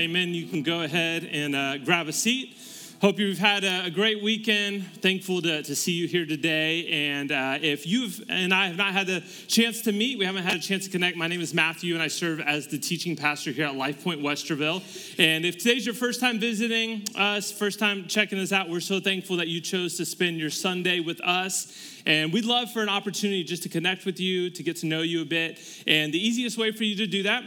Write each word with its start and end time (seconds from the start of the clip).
amen. 0.00 0.32
You 0.32 0.46
can 0.46 0.62
go 0.62 0.80
ahead 0.80 1.24
and 1.24 1.54
uh, 1.54 1.76
grab 1.76 2.08
a 2.08 2.12
seat. 2.12 2.56
Hope 3.02 3.18
you've 3.18 3.38
had 3.38 3.64
a, 3.64 3.90
great 3.90 4.22
weekend. 4.22 4.86
Thankful 5.02 5.42
to, 5.42 5.62
to 5.62 5.76
see 5.76 5.92
you 5.92 6.08
here 6.08 6.24
today. 6.24 6.86
And 6.86 7.30
uh, 7.30 7.58
if 7.60 7.86
you've 7.86 8.22
and 8.30 8.52
I 8.54 8.68
have 8.68 8.78
not 8.78 8.94
had 8.94 9.06
the 9.06 9.22
chance 9.46 9.82
to 9.82 9.92
meet, 9.92 10.18
we 10.18 10.24
haven't 10.24 10.44
had 10.44 10.56
a 10.56 10.60
chance 10.60 10.84
to 10.86 10.90
connect. 10.90 11.18
My 11.18 11.26
name 11.26 11.42
is 11.42 11.52
Matthew, 11.52 11.92
and 11.92 12.02
I 12.02 12.08
serve 12.08 12.40
as 12.40 12.66
the 12.66 12.78
teaching 12.78 13.14
pastor 13.14 13.50
here 13.50 13.66
at 13.66 13.74
Life 13.74 14.02
Point 14.02 14.22
Westerville. 14.22 14.82
And 15.18 15.44
if 15.44 15.58
today's 15.58 15.84
your 15.84 15.94
first 15.94 16.18
time 16.18 16.38
visiting 16.38 17.04
us, 17.14 17.52
first 17.52 17.78
time 17.78 18.06
checking 18.06 18.38
us 18.38 18.52
out, 18.52 18.70
we're 18.70 18.80
so 18.80 19.00
thankful 19.00 19.36
that 19.36 19.48
you 19.48 19.60
chose 19.60 19.98
to 19.98 20.06
spend 20.06 20.38
your 20.38 20.50
Sunday 20.50 21.00
with 21.00 21.20
us. 21.20 22.02
And 22.06 22.32
we'd 22.32 22.46
love 22.46 22.72
for 22.72 22.80
an 22.80 22.88
opportunity 22.88 23.44
just 23.44 23.64
to 23.64 23.68
connect 23.68 24.06
with 24.06 24.18
you, 24.18 24.48
to 24.48 24.62
get 24.62 24.76
to 24.78 24.86
know 24.86 25.02
you 25.02 25.20
a 25.20 25.26
bit. 25.26 25.60
And 25.86 26.12
the 26.14 26.26
easiest 26.26 26.56
way 26.56 26.72
for 26.72 26.84
you 26.84 26.96
to 26.96 27.06
do 27.06 27.22
that 27.24 27.44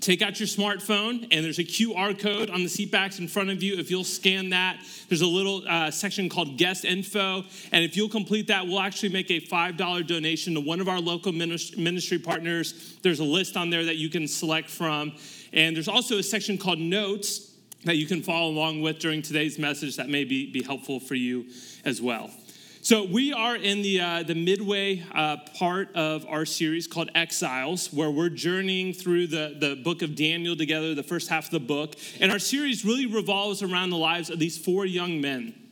take 0.00 0.22
out 0.22 0.38
your 0.38 0.46
smartphone 0.46 1.26
and 1.30 1.44
there's 1.44 1.58
a 1.58 1.64
QR 1.64 2.18
code 2.18 2.50
on 2.50 2.62
the 2.62 2.68
seat 2.68 2.90
backs 2.90 3.18
in 3.18 3.28
front 3.28 3.50
of 3.50 3.62
you. 3.62 3.76
If 3.78 3.90
you'll 3.90 4.04
scan 4.04 4.50
that, 4.50 4.80
there's 5.08 5.22
a 5.22 5.26
little 5.26 5.62
uh, 5.68 5.90
section 5.90 6.28
called 6.28 6.58
guest 6.58 6.84
info. 6.84 7.44
And 7.72 7.84
if 7.84 7.96
you'll 7.96 8.08
complete 8.08 8.48
that, 8.48 8.66
we'll 8.66 8.80
actually 8.80 9.10
make 9.10 9.30
a 9.30 9.40
$5 9.40 10.06
donation 10.06 10.54
to 10.54 10.60
one 10.60 10.80
of 10.80 10.88
our 10.88 11.00
local 11.00 11.32
ministry 11.32 12.18
partners. 12.18 12.98
There's 13.02 13.20
a 13.20 13.24
list 13.24 13.56
on 13.56 13.70
there 13.70 13.84
that 13.84 13.96
you 13.96 14.08
can 14.08 14.28
select 14.28 14.68
from. 14.68 15.12
And 15.52 15.74
there's 15.74 15.88
also 15.88 16.18
a 16.18 16.22
section 16.22 16.58
called 16.58 16.78
notes 16.78 17.52
that 17.84 17.96
you 17.96 18.06
can 18.06 18.22
follow 18.22 18.50
along 18.50 18.82
with 18.82 18.98
during 18.98 19.22
today's 19.22 19.58
message 19.58 19.96
that 19.96 20.08
may 20.08 20.24
be, 20.24 20.50
be 20.50 20.62
helpful 20.62 21.00
for 21.00 21.14
you 21.14 21.46
as 21.84 22.00
well. 22.02 22.30
So 22.84 23.02
we 23.02 23.32
are 23.32 23.56
in 23.56 23.80
the 23.80 23.98
uh, 23.98 24.22
the 24.24 24.34
midway 24.34 25.02
uh, 25.10 25.38
part 25.58 25.96
of 25.96 26.26
our 26.26 26.44
series 26.44 26.86
called 26.86 27.08
Exiles, 27.14 27.90
where 27.90 28.10
we're 28.10 28.28
journeying 28.28 28.92
through 28.92 29.28
the 29.28 29.56
the 29.58 29.74
book 29.74 30.02
of 30.02 30.14
Daniel 30.14 30.54
together, 30.54 30.94
the 30.94 31.02
first 31.02 31.30
half 31.30 31.46
of 31.46 31.50
the 31.50 31.60
book, 31.60 31.94
and 32.20 32.30
our 32.30 32.38
series 32.38 32.84
really 32.84 33.06
revolves 33.06 33.62
around 33.62 33.88
the 33.88 33.96
lives 33.96 34.28
of 34.28 34.38
these 34.38 34.58
four 34.58 34.84
young 34.84 35.18
men. 35.18 35.63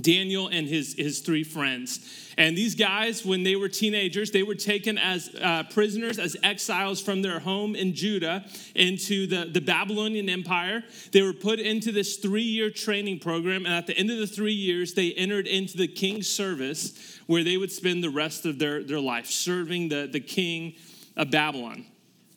Daniel 0.00 0.48
and 0.48 0.66
his, 0.66 0.94
his 0.94 1.20
three 1.20 1.44
friends. 1.44 2.00
And 2.36 2.56
these 2.56 2.74
guys, 2.74 3.24
when 3.24 3.44
they 3.44 3.54
were 3.54 3.68
teenagers, 3.68 4.32
they 4.32 4.42
were 4.42 4.56
taken 4.56 4.98
as 4.98 5.30
uh, 5.40 5.64
prisoners, 5.70 6.18
as 6.18 6.36
exiles 6.42 7.00
from 7.00 7.22
their 7.22 7.38
home 7.38 7.76
in 7.76 7.94
Judah 7.94 8.44
into 8.74 9.26
the, 9.26 9.44
the 9.44 9.60
Babylonian 9.60 10.28
Empire. 10.28 10.82
They 11.12 11.22
were 11.22 11.32
put 11.32 11.60
into 11.60 11.92
this 11.92 12.16
three 12.16 12.42
year 12.42 12.70
training 12.70 13.20
program. 13.20 13.66
And 13.66 13.74
at 13.74 13.86
the 13.86 13.96
end 13.96 14.10
of 14.10 14.18
the 14.18 14.26
three 14.26 14.52
years, 14.52 14.94
they 14.94 15.12
entered 15.12 15.46
into 15.46 15.76
the 15.76 15.88
king's 15.88 16.28
service 16.28 17.20
where 17.26 17.44
they 17.44 17.56
would 17.56 17.70
spend 17.70 18.02
the 18.02 18.10
rest 18.10 18.46
of 18.46 18.58
their, 18.58 18.82
their 18.82 19.00
life 19.00 19.26
serving 19.26 19.88
the, 19.88 20.08
the 20.10 20.20
king 20.20 20.74
of 21.16 21.30
Babylon. 21.30 21.86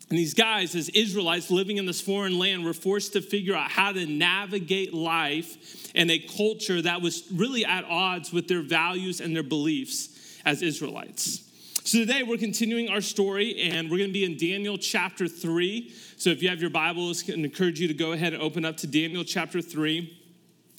And 0.09 0.17
these 0.17 0.33
guys, 0.33 0.73
as 0.73 0.87
Israelites 0.89 1.51
living 1.51 1.77
in 1.77 1.85
this 1.85 1.99
foreign 1.99 2.39
land, 2.39 2.63
were 2.63 2.73
forced 2.73 3.13
to 3.13 3.21
figure 3.21 3.55
out 3.55 3.69
how 3.69 3.91
to 3.91 4.05
navigate 4.05 4.93
life 4.93 5.91
in 5.93 6.09
a 6.09 6.17
culture 6.19 6.81
that 6.81 7.01
was 7.01 7.23
really 7.33 7.65
at 7.65 7.83
odds 7.83 8.31
with 8.31 8.47
their 8.47 8.61
values 8.61 9.19
and 9.19 9.35
their 9.35 9.43
beliefs 9.43 10.39
as 10.45 10.61
Israelites. 10.61 11.43
So 11.83 11.99
today 11.99 12.23
we're 12.23 12.37
continuing 12.37 12.87
our 12.89 13.01
story, 13.01 13.61
and 13.61 13.89
we're 13.89 13.97
going 13.97 14.09
to 14.09 14.13
be 14.13 14.23
in 14.23 14.37
Daniel 14.37 14.77
chapter 14.77 15.27
3. 15.27 15.93
So 16.15 16.29
if 16.29 16.41
you 16.41 16.49
have 16.49 16.61
your 16.61 16.69
Bibles, 16.69 17.29
I 17.29 17.33
encourage 17.33 17.79
you 17.79 17.89
to 17.89 17.93
go 17.93 18.13
ahead 18.13 18.33
and 18.33 18.41
open 18.41 18.63
up 18.63 18.77
to 18.77 18.87
Daniel 18.87 19.25
chapter 19.25 19.61
3. 19.61 20.17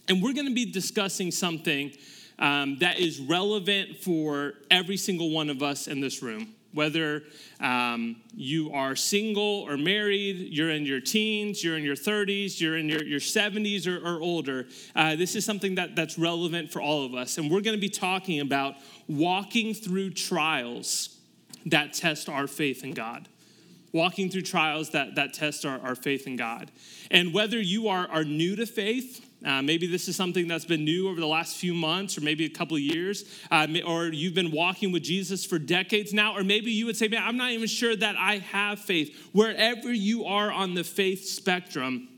And 0.09 0.23
we're 0.23 0.33
going 0.33 0.49
to 0.49 0.55
be 0.55 0.71
discussing 0.71 1.31
something 1.31 1.93
um, 2.39 2.79
that 2.79 2.99
is 2.99 3.21
relevant 3.21 3.99
for 3.99 4.55
every 4.71 4.97
single 4.97 5.31
one 5.31 5.51
of 5.51 5.63
us 5.63 5.87
in 5.87 6.01
this 6.01 6.23
room 6.23 6.55
whether 6.79 7.25
um, 7.59 8.15
you 8.37 8.73
are 8.73 8.95
single 8.95 9.67
or 9.69 9.77
married, 9.77 10.37
you're 10.53 10.71
in 10.71 10.87
your 10.87 11.01
teens, 11.01 11.65
you're 11.65 11.77
in 11.77 11.83
your 11.83 11.97
30s, 11.97 12.61
you're 12.61 12.77
in 12.77 12.89
your, 12.89 13.03
your 13.03 13.19
70s 13.19 13.89
or, 13.89 13.99
or 14.07 14.23
older, 14.23 14.69
uh, 14.95 15.17
this 15.17 15.35
is 15.35 15.45
something 15.45 15.75
that, 15.75 15.97
that's 15.97 16.17
relevant 16.17 16.71
for 16.71 16.81
all 16.81 17.05
of 17.05 17.15
us. 17.15 17.37
And 17.37 17.51
we're 17.51 17.63
going 17.63 17.77
to 17.77 17.81
be 17.81 17.89
talking 17.89 18.39
about 18.39 18.77
walking 19.09 19.75
through 19.75 20.11
trials 20.11 21.19
that 21.67 21.95
test 21.95 22.29
our 22.29 22.47
faith 22.47 22.85
in 22.85 22.95
God. 22.95 23.27
Walking 23.91 24.31
through 24.31 24.43
trials 24.43 24.91
that, 24.91 25.17
that 25.17 25.35
test 25.35 25.67
our, 25.67 25.81
our 25.81 25.97
faith 25.97 26.29
in 26.29 26.37
God. 26.37 26.71
And 27.11 27.35
whether 27.35 27.61
you 27.61 27.89
are, 27.89 28.07
are 28.07 28.23
new 28.23 28.55
to 28.55 28.67
faith, 28.67 29.28
uh, 29.45 29.63
maybe 29.63 29.87
this 29.87 30.09
is 30.09 30.17
something 30.17 30.49
that's 30.49 30.65
been 30.65 30.85
new 30.85 31.09
over 31.09 31.21
the 31.21 31.27
last 31.27 31.57
few 31.57 31.73
months 31.73 32.19
or 32.19 32.23
maybe 32.23 32.45
a 32.45 32.51
couple 32.51 32.77
of 32.77 32.83
years, 32.83 33.25
uh, 33.53 33.67
or 33.87 34.07
you've 34.07 34.35
been 34.35 34.51
walking 34.51 34.91
with 34.91 35.05
Jesus 35.05 35.45
for 35.47 35.59
decades 35.61 36.13
now, 36.13 36.37
or 36.37 36.43
maybe 36.43 36.73
you 36.73 36.87
would 36.87 36.97
say, 36.97 37.07
Man, 37.07 37.23
I'm 37.23 37.37
not 37.37 37.53
even 37.53 37.69
sure 37.69 37.95
that 37.95 38.17
I 38.17 38.39
have 38.39 38.81
faith. 38.81 39.31
Wherever 39.33 39.93
you 39.93 40.25
are 40.25 40.51
on 40.51 40.75
the 40.75 40.83
faith 40.83 41.25
spectrum, 41.25 42.09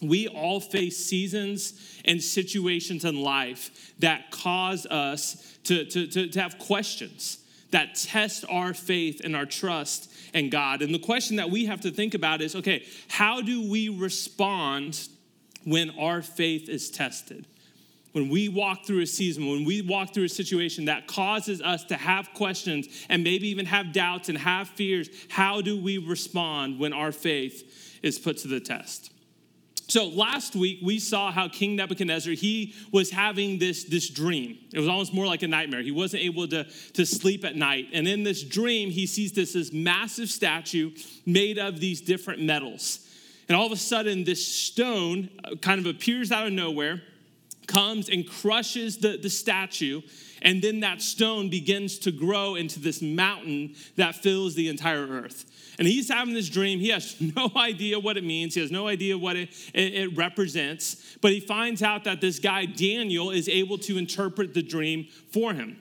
we 0.00 0.28
all 0.28 0.60
face 0.60 1.04
seasons 1.04 2.00
and 2.04 2.22
situations 2.22 3.04
in 3.04 3.20
life 3.20 3.92
that 3.98 4.30
cause 4.30 4.86
us 4.86 5.58
to, 5.64 5.84
to, 5.84 6.06
to, 6.06 6.28
to 6.28 6.40
have 6.40 6.58
questions 6.58 7.38
that 7.70 7.96
test 7.96 8.44
our 8.48 8.72
faith 8.72 9.20
and 9.24 9.34
our 9.34 9.46
trust 9.46 10.12
in 10.32 10.48
God. 10.48 10.80
And 10.80 10.94
the 10.94 10.98
question 10.98 11.36
that 11.36 11.50
we 11.50 11.66
have 11.66 11.80
to 11.80 11.90
think 11.90 12.14
about 12.14 12.40
is 12.40 12.54
okay, 12.54 12.86
how 13.08 13.42
do 13.42 13.68
we 13.68 13.88
respond 13.88 15.08
when 15.64 15.90
our 15.98 16.22
faith 16.22 16.68
is 16.68 16.90
tested. 16.90 17.46
When 18.12 18.30
we 18.30 18.48
walk 18.48 18.86
through 18.86 19.02
a 19.02 19.06
season, 19.06 19.46
when 19.46 19.64
we 19.64 19.82
walk 19.82 20.14
through 20.14 20.24
a 20.24 20.28
situation 20.28 20.86
that 20.86 21.06
causes 21.06 21.60
us 21.60 21.84
to 21.84 21.96
have 21.96 22.32
questions 22.34 22.88
and 23.08 23.22
maybe 23.22 23.48
even 23.48 23.66
have 23.66 23.92
doubts 23.92 24.28
and 24.28 24.38
have 24.38 24.68
fears, 24.68 25.08
how 25.28 25.60
do 25.60 25.80
we 25.80 25.98
respond 25.98 26.78
when 26.78 26.92
our 26.92 27.12
faith 27.12 28.00
is 28.02 28.18
put 28.18 28.38
to 28.38 28.48
the 28.48 28.60
test? 28.60 29.12
So 29.88 30.06
last 30.06 30.54
week 30.54 30.80
we 30.82 30.98
saw 30.98 31.32
how 31.32 31.48
King 31.48 31.76
Nebuchadnezzar 31.76 32.34
he 32.34 32.74
was 32.92 33.10
having 33.10 33.58
this, 33.58 33.84
this 33.84 34.10
dream. 34.10 34.58
It 34.72 34.78
was 34.78 34.88
almost 34.88 35.14
more 35.14 35.26
like 35.26 35.42
a 35.42 35.48
nightmare. 35.48 35.80
He 35.80 35.92
wasn't 35.92 36.24
able 36.24 36.46
to, 36.48 36.64
to 36.92 37.06
sleep 37.06 37.42
at 37.44 37.56
night. 37.56 37.86
And 37.94 38.06
in 38.06 38.22
this 38.22 38.42
dream, 38.42 38.90
he 38.90 39.06
sees 39.06 39.32
this, 39.32 39.54
this 39.54 39.72
massive 39.72 40.28
statue 40.28 40.90
made 41.24 41.58
of 41.58 41.80
these 41.80 42.02
different 42.02 42.42
metals. 42.42 43.07
And 43.48 43.56
all 43.56 43.66
of 43.66 43.72
a 43.72 43.76
sudden, 43.76 44.24
this 44.24 44.46
stone 44.46 45.30
uh, 45.44 45.56
kind 45.56 45.80
of 45.80 45.86
appears 45.86 46.30
out 46.30 46.46
of 46.46 46.52
nowhere, 46.52 47.02
comes 47.66 48.08
and 48.08 48.28
crushes 48.28 48.98
the, 48.98 49.16
the 49.16 49.30
statue, 49.30 50.02
and 50.42 50.62
then 50.62 50.80
that 50.80 51.02
stone 51.02 51.48
begins 51.48 51.98
to 52.00 52.12
grow 52.12 52.54
into 52.54 52.78
this 52.78 53.02
mountain 53.02 53.74
that 53.96 54.14
fills 54.14 54.54
the 54.54 54.68
entire 54.68 55.06
earth. 55.06 55.74
And 55.78 55.86
he's 55.86 56.10
having 56.10 56.34
this 56.34 56.48
dream. 56.48 56.78
He 56.78 56.88
has 56.88 57.20
no 57.36 57.50
idea 57.56 57.98
what 57.98 58.16
it 58.16 58.24
means, 58.24 58.54
he 58.54 58.60
has 58.60 58.70
no 58.70 58.86
idea 58.86 59.16
what 59.16 59.36
it, 59.36 59.50
it, 59.74 59.94
it 59.94 60.16
represents. 60.16 61.16
But 61.20 61.32
he 61.32 61.40
finds 61.40 61.82
out 61.82 62.04
that 62.04 62.20
this 62.20 62.38
guy, 62.38 62.66
Daniel, 62.66 63.30
is 63.30 63.48
able 63.48 63.78
to 63.78 63.96
interpret 63.96 64.54
the 64.54 64.62
dream 64.62 65.08
for 65.32 65.54
him. 65.54 65.78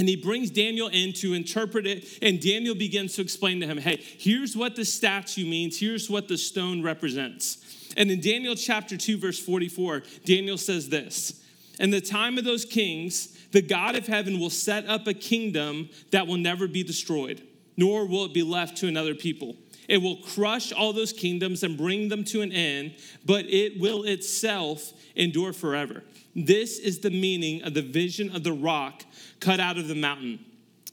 And 0.00 0.08
he 0.08 0.16
brings 0.16 0.48
Daniel 0.48 0.88
in 0.88 1.12
to 1.12 1.34
interpret 1.34 1.86
it. 1.86 2.08
And 2.22 2.40
Daniel 2.40 2.74
begins 2.74 3.16
to 3.16 3.20
explain 3.20 3.60
to 3.60 3.66
him 3.66 3.76
hey, 3.76 3.98
here's 4.00 4.56
what 4.56 4.74
the 4.74 4.86
statue 4.86 5.44
means, 5.44 5.78
here's 5.78 6.08
what 6.08 6.26
the 6.26 6.38
stone 6.38 6.82
represents. 6.82 7.92
And 7.98 8.10
in 8.10 8.22
Daniel 8.22 8.54
chapter 8.54 8.96
2, 8.96 9.18
verse 9.18 9.38
44, 9.38 10.02
Daniel 10.24 10.56
says 10.56 10.88
this 10.88 11.44
In 11.78 11.90
the 11.90 12.00
time 12.00 12.38
of 12.38 12.44
those 12.44 12.64
kings, 12.64 13.36
the 13.52 13.60
God 13.60 13.94
of 13.94 14.06
heaven 14.06 14.40
will 14.40 14.48
set 14.48 14.86
up 14.86 15.06
a 15.06 15.12
kingdom 15.12 15.90
that 16.12 16.26
will 16.26 16.38
never 16.38 16.66
be 16.66 16.82
destroyed, 16.82 17.42
nor 17.76 18.06
will 18.06 18.24
it 18.24 18.32
be 18.32 18.42
left 18.42 18.78
to 18.78 18.88
another 18.88 19.14
people. 19.14 19.54
It 19.90 20.00
will 20.00 20.18
crush 20.18 20.72
all 20.72 20.92
those 20.92 21.12
kingdoms 21.12 21.64
and 21.64 21.76
bring 21.76 22.10
them 22.10 22.22
to 22.26 22.42
an 22.42 22.52
end, 22.52 22.94
but 23.26 23.44
it 23.46 23.80
will 23.80 24.04
itself 24.04 24.92
endure 25.16 25.52
forever. 25.52 26.04
This 26.36 26.78
is 26.78 27.00
the 27.00 27.10
meaning 27.10 27.64
of 27.64 27.74
the 27.74 27.82
vision 27.82 28.32
of 28.32 28.44
the 28.44 28.52
rock 28.52 29.02
cut 29.40 29.58
out 29.58 29.78
of 29.78 29.88
the 29.88 29.96
mountain, 29.96 30.44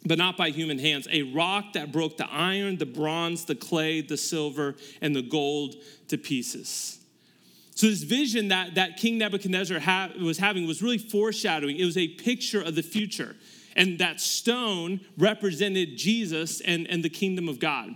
but 0.04 0.18
not 0.18 0.36
by 0.36 0.50
human 0.50 0.80
hands. 0.80 1.08
A 1.12 1.22
rock 1.22 1.74
that 1.74 1.92
broke 1.92 2.18
the 2.18 2.28
iron, 2.32 2.80
the 2.80 2.88
bronze, 2.88 3.46
the 3.46 3.54
clay, 3.54 4.02
the 4.02 4.18
silver, 4.18 4.76
and 5.00 5.16
the 5.16 5.22
gold 5.22 5.76
to 6.08 6.18
pieces. 6.18 6.98
So, 7.76 7.86
this 7.86 8.02
vision 8.02 8.48
that, 8.48 8.74
that 8.74 8.98
King 8.98 9.20
Nebuchadnezzar 9.20 9.80
ha- 9.80 10.10
was 10.20 10.40
having 10.40 10.66
was 10.66 10.82
really 10.82 10.98
foreshadowing. 10.98 11.78
It 11.78 11.86
was 11.86 11.98
a 11.98 12.08
picture 12.08 12.64
of 12.64 12.74
the 12.74 12.82
future. 12.82 13.36
And 13.76 14.00
that 14.00 14.20
stone 14.20 15.02
represented 15.20 15.98
Jesus 15.98 16.62
and, 16.62 16.88
and 16.88 17.04
the 17.04 17.10
kingdom 17.10 17.48
of 17.48 17.60
God. 17.60 17.94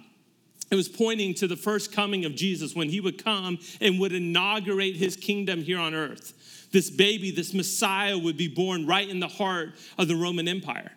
It 0.71 0.75
was 0.75 0.89
pointing 0.89 1.33
to 1.35 1.47
the 1.47 1.57
first 1.57 1.91
coming 1.91 2.25
of 2.25 2.33
Jesus 2.33 2.73
when 2.73 2.89
he 2.89 3.01
would 3.01 3.23
come 3.23 3.59
and 3.81 3.99
would 3.99 4.13
inaugurate 4.13 4.95
his 4.95 5.15
kingdom 5.15 5.61
here 5.61 5.79
on 5.79 5.93
earth 5.93 6.33
this 6.71 6.89
baby, 6.89 7.31
this 7.31 7.53
Messiah 7.53 8.17
would 8.17 8.37
be 8.37 8.47
born 8.47 8.87
right 8.87 9.07
in 9.07 9.19
the 9.19 9.27
heart 9.27 9.73
of 9.97 10.07
the 10.07 10.15
Roman 10.15 10.47
Empire. 10.47 10.91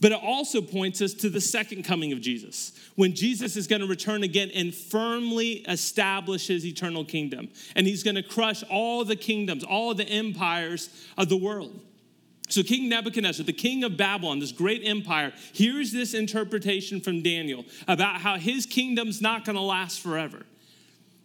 But 0.00 0.12
it 0.12 0.20
also 0.22 0.60
points 0.60 1.00
us 1.00 1.14
to 1.14 1.30
the 1.30 1.40
second 1.40 1.84
coming 1.84 2.12
of 2.12 2.20
Jesus, 2.20 2.72
when 2.96 3.14
Jesus 3.14 3.56
is 3.56 3.66
going 3.66 3.80
to 3.80 3.86
return 3.86 4.22
again 4.22 4.50
and 4.54 4.74
firmly 4.74 5.64
establish 5.68 6.48
his 6.48 6.66
eternal 6.66 7.04
kingdom. 7.04 7.48
And 7.74 7.86
he's 7.86 8.02
going 8.02 8.16
to 8.16 8.22
crush 8.22 8.62
all 8.64 9.04
the 9.04 9.16
kingdoms, 9.16 9.64
all 9.64 9.94
the 9.94 10.08
empires 10.08 10.90
of 11.16 11.28
the 11.28 11.36
world. 11.36 11.80
So, 12.54 12.62
King 12.62 12.88
Nebuchadnezzar, 12.88 13.44
the 13.44 13.52
king 13.52 13.82
of 13.82 13.96
Babylon, 13.96 14.38
this 14.38 14.52
great 14.52 14.82
empire, 14.84 15.32
hears 15.52 15.90
this 15.90 16.14
interpretation 16.14 17.00
from 17.00 17.20
Daniel 17.20 17.64
about 17.88 18.20
how 18.20 18.36
his 18.36 18.64
kingdom's 18.64 19.20
not 19.20 19.44
going 19.44 19.56
to 19.56 19.62
last 19.62 20.00
forever. 20.00 20.46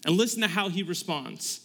And 0.07 0.17
listen 0.17 0.41
to 0.41 0.47
how 0.47 0.69
he 0.69 0.81
responds. 0.81 1.61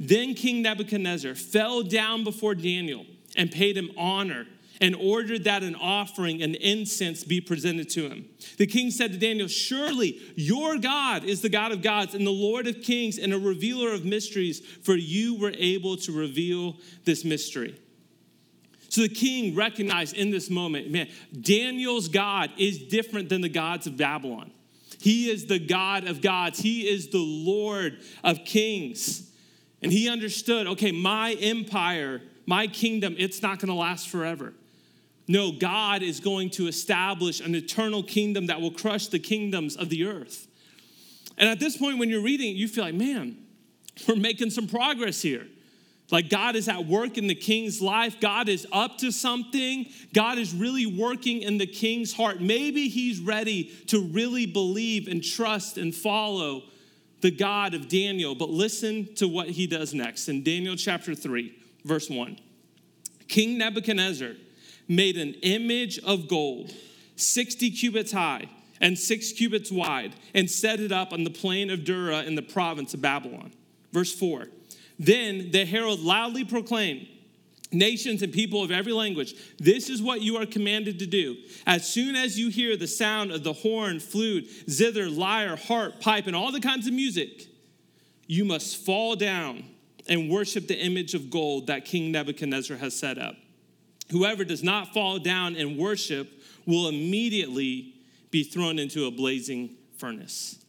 Then 0.00 0.32
King 0.32 0.62
Nebuchadnezzar 0.62 1.34
fell 1.34 1.82
down 1.82 2.24
before 2.24 2.54
Daniel 2.54 3.04
and 3.36 3.52
paid 3.52 3.76
him 3.76 3.90
honor 3.94 4.46
and 4.80 4.96
ordered 4.96 5.44
that 5.44 5.62
an 5.62 5.74
offering 5.74 6.40
and 6.40 6.56
incense 6.56 7.24
be 7.24 7.42
presented 7.42 7.90
to 7.90 8.08
him. 8.08 8.24
The 8.56 8.66
king 8.66 8.90
said 8.90 9.12
to 9.12 9.18
Daniel, 9.18 9.48
Surely 9.48 10.18
your 10.34 10.78
God 10.78 11.24
is 11.24 11.42
the 11.42 11.50
God 11.50 11.72
of 11.72 11.82
gods 11.82 12.14
and 12.14 12.26
the 12.26 12.30
Lord 12.30 12.66
of 12.66 12.80
kings 12.80 13.18
and 13.18 13.34
a 13.34 13.38
revealer 13.38 13.92
of 13.92 14.06
mysteries, 14.06 14.60
for 14.60 14.96
you 14.96 15.38
were 15.38 15.52
able 15.58 15.98
to 15.98 16.10
reveal 16.10 16.78
this 17.04 17.22
mystery. 17.22 17.78
So 18.94 19.00
the 19.00 19.08
king 19.08 19.56
recognized 19.56 20.16
in 20.16 20.30
this 20.30 20.48
moment, 20.48 20.88
man, 20.88 21.08
Daniel's 21.32 22.06
God 22.06 22.52
is 22.56 22.78
different 22.78 23.28
than 23.28 23.40
the 23.40 23.48
gods 23.48 23.88
of 23.88 23.96
Babylon. 23.96 24.52
He 25.00 25.30
is 25.30 25.46
the 25.46 25.58
God 25.58 26.06
of 26.06 26.20
gods, 26.20 26.60
He 26.60 26.86
is 26.88 27.08
the 27.08 27.18
Lord 27.18 27.98
of 28.22 28.44
kings. 28.44 29.32
And 29.82 29.90
he 29.90 30.08
understood 30.08 30.68
okay, 30.68 30.92
my 30.92 31.32
empire, 31.40 32.22
my 32.46 32.68
kingdom, 32.68 33.16
it's 33.18 33.42
not 33.42 33.58
gonna 33.58 33.74
last 33.74 34.08
forever. 34.08 34.54
No, 35.26 35.50
God 35.50 36.04
is 36.04 36.20
going 36.20 36.50
to 36.50 36.68
establish 36.68 37.40
an 37.40 37.56
eternal 37.56 38.04
kingdom 38.04 38.46
that 38.46 38.60
will 38.60 38.70
crush 38.70 39.08
the 39.08 39.18
kingdoms 39.18 39.74
of 39.74 39.88
the 39.88 40.04
earth. 40.04 40.46
And 41.36 41.48
at 41.48 41.58
this 41.58 41.76
point, 41.76 41.98
when 41.98 42.10
you're 42.10 42.22
reading 42.22 42.50
it, 42.50 42.56
you 42.56 42.68
feel 42.68 42.84
like, 42.84 42.94
man, 42.94 43.38
we're 44.06 44.14
making 44.14 44.50
some 44.50 44.68
progress 44.68 45.20
here. 45.20 45.48
Like 46.10 46.28
God 46.28 46.54
is 46.54 46.68
at 46.68 46.86
work 46.86 47.16
in 47.16 47.26
the 47.26 47.34
king's 47.34 47.80
life. 47.80 48.20
God 48.20 48.48
is 48.48 48.66
up 48.72 48.98
to 48.98 49.10
something. 49.10 49.86
God 50.12 50.38
is 50.38 50.54
really 50.54 50.86
working 50.86 51.42
in 51.42 51.58
the 51.58 51.66
king's 51.66 52.12
heart. 52.12 52.40
Maybe 52.40 52.88
he's 52.88 53.20
ready 53.20 53.64
to 53.86 54.00
really 54.00 54.46
believe 54.46 55.08
and 55.08 55.24
trust 55.24 55.78
and 55.78 55.94
follow 55.94 56.64
the 57.22 57.30
God 57.30 57.72
of 57.72 57.88
Daniel. 57.88 58.34
But 58.34 58.50
listen 58.50 59.14
to 59.14 59.26
what 59.26 59.48
he 59.48 59.66
does 59.66 59.94
next 59.94 60.28
in 60.28 60.42
Daniel 60.42 60.76
chapter 60.76 61.14
3, 61.14 61.56
verse 61.84 62.10
1. 62.10 62.38
King 63.26 63.56
Nebuchadnezzar 63.56 64.32
made 64.86 65.16
an 65.16 65.32
image 65.42 65.98
of 66.00 66.28
gold, 66.28 66.74
60 67.16 67.70
cubits 67.70 68.12
high 68.12 68.44
and 68.80 68.98
six 68.98 69.32
cubits 69.32 69.72
wide, 69.72 70.14
and 70.34 70.50
set 70.50 70.80
it 70.80 70.92
up 70.92 71.12
on 71.14 71.24
the 71.24 71.30
plain 71.30 71.70
of 71.70 71.84
Dura 71.84 72.22
in 72.24 72.34
the 72.34 72.42
province 72.42 72.92
of 72.92 73.00
Babylon. 73.00 73.52
Verse 73.92 74.12
4 74.12 74.48
Then 74.98 75.50
the 75.50 75.64
herald 75.64 76.00
loudly 76.00 76.44
proclaimed, 76.44 77.08
Nations 77.72 78.22
and 78.22 78.32
people 78.32 78.62
of 78.62 78.70
every 78.70 78.92
language, 78.92 79.34
this 79.58 79.90
is 79.90 80.00
what 80.00 80.22
you 80.22 80.36
are 80.36 80.46
commanded 80.46 80.98
to 81.00 81.06
do. 81.06 81.36
As 81.66 81.86
soon 81.86 82.14
as 82.14 82.38
you 82.38 82.48
hear 82.48 82.76
the 82.76 82.86
sound 82.86 83.32
of 83.32 83.42
the 83.42 83.52
horn, 83.52 83.98
flute, 83.98 84.48
zither, 84.70 85.10
lyre, 85.10 85.56
harp, 85.56 86.00
pipe, 86.00 86.26
and 86.26 86.36
all 86.36 86.52
the 86.52 86.60
kinds 86.60 86.86
of 86.86 86.94
music, 86.94 87.46
you 88.26 88.44
must 88.44 88.76
fall 88.76 89.16
down 89.16 89.64
and 90.08 90.30
worship 90.30 90.68
the 90.68 90.78
image 90.78 91.14
of 91.14 91.30
gold 91.30 91.66
that 91.66 91.84
King 91.84 92.12
Nebuchadnezzar 92.12 92.76
has 92.76 92.94
set 92.94 93.18
up. 93.18 93.34
Whoever 94.10 94.44
does 94.44 94.62
not 94.62 94.92
fall 94.92 95.18
down 95.18 95.56
and 95.56 95.78
worship 95.78 96.30
will 96.66 96.88
immediately 96.88 97.94
be 98.30 98.44
thrown 98.44 98.78
into 98.78 99.06
a 99.06 99.10
blazing 99.10 99.76
furnace. 99.96 100.63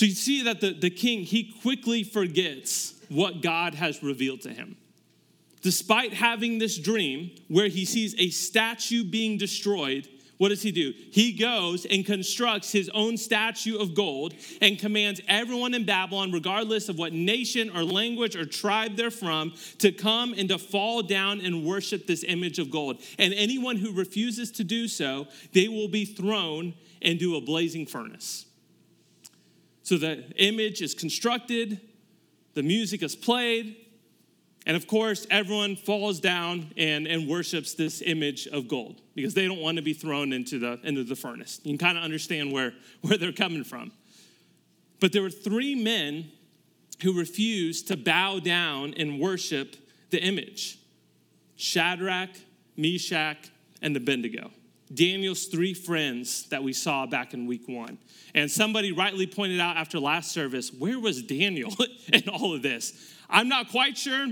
So 0.00 0.06
you 0.06 0.14
see 0.14 0.44
that 0.44 0.62
the, 0.62 0.72
the 0.72 0.88
king, 0.88 1.24
he 1.24 1.52
quickly 1.60 2.04
forgets 2.04 2.94
what 3.10 3.42
God 3.42 3.74
has 3.74 4.02
revealed 4.02 4.40
to 4.40 4.48
him. 4.48 4.78
Despite 5.60 6.14
having 6.14 6.58
this 6.58 6.78
dream 6.78 7.32
where 7.48 7.68
he 7.68 7.84
sees 7.84 8.14
a 8.18 8.30
statue 8.30 9.04
being 9.04 9.36
destroyed, 9.36 10.08
what 10.38 10.48
does 10.48 10.62
he 10.62 10.72
do? 10.72 10.94
He 11.12 11.32
goes 11.34 11.84
and 11.84 12.06
constructs 12.06 12.72
his 12.72 12.88
own 12.94 13.18
statue 13.18 13.76
of 13.76 13.94
gold 13.94 14.32
and 14.62 14.78
commands 14.78 15.20
everyone 15.28 15.74
in 15.74 15.84
Babylon, 15.84 16.32
regardless 16.32 16.88
of 16.88 16.96
what 16.96 17.12
nation 17.12 17.68
or 17.76 17.84
language 17.84 18.36
or 18.36 18.46
tribe 18.46 18.96
they're 18.96 19.10
from, 19.10 19.52
to 19.80 19.92
come 19.92 20.32
and 20.32 20.48
to 20.48 20.56
fall 20.56 21.02
down 21.02 21.42
and 21.42 21.66
worship 21.66 22.06
this 22.06 22.24
image 22.26 22.58
of 22.58 22.70
gold. 22.70 23.02
And 23.18 23.34
anyone 23.34 23.76
who 23.76 23.92
refuses 23.92 24.50
to 24.52 24.64
do 24.64 24.88
so, 24.88 25.26
they 25.52 25.68
will 25.68 25.88
be 25.88 26.06
thrown 26.06 26.72
into 27.02 27.36
a 27.36 27.42
blazing 27.42 27.84
furnace. 27.84 28.46
So 29.82 29.96
the 29.96 30.24
image 30.36 30.82
is 30.82 30.94
constructed, 30.94 31.80
the 32.54 32.62
music 32.62 33.02
is 33.02 33.16
played, 33.16 33.76
and 34.66 34.76
of 34.76 34.86
course, 34.86 35.26
everyone 35.30 35.76
falls 35.76 36.20
down 36.20 36.72
and, 36.76 37.06
and 37.06 37.26
worships 37.26 37.74
this 37.74 38.02
image 38.02 38.46
of 38.46 38.68
gold 38.68 39.00
because 39.14 39.34
they 39.34 39.46
don't 39.46 39.60
want 39.60 39.76
to 39.76 39.82
be 39.82 39.94
thrown 39.94 40.32
into 40.32 40.58
the, 40.58 40.78
into 40.84 41.02
the 41.02 41.16
furnace. 41.16 41.60
You 41.64 41.72
can 41.72 41.78
kind 41.78 41.98
of 41.98 42.04
understand 42.04 42.52
where, 42.52 42.74
where 43.00 43.16
they're 43.16 43.32
coming 43.32 43.64
from. 43.64 43.92
But 45.00 45.12
there 45.12 45.22
were 45.22 45.30
three 45.30 45.74
men 45.74 46.30
who 47.02 47.18
refused 47.18 47.88
to 47.88 47.96
bow 47.96 48.38
down 48.38 48.94
and 48.96 49.18
worship 49.18 49.76
the 50.10 50.22
image 50.22 50.78
Shadrach, 51.56 52.30
Meshach, 52.76 53.50
and 53.82 53.96
Abednego. 53.96 54.50
Daniel's 54.92 55.46
three 55.46 55.74
friends 55.74 56.48
that 56.48 56.62
we 56.62 56.72
saw 56.72 57.06
back 57.06 57.32
in 57.32 57.46
week 57.46 57.68
one. 57.68 57.98
And 58.34 58.50
somebody 58.50 58.92
rightly 58.92 59.26
pointed 59.26 59.60
out 59.60 59.76
after 59.76 60.00
last 60.00 60.32
service, 60.32 60.72
where 60.72 60.98
was 60.98 61.22
Daniel 61.22 61.72
in 62.12 62.28
all 62.28 62.54
of 62.54 62.62
this? 62.62 63.14
I'm 63.28 63.48
not 63.48 63.70
quite 63.70 63.96
sure. 63.96 64.28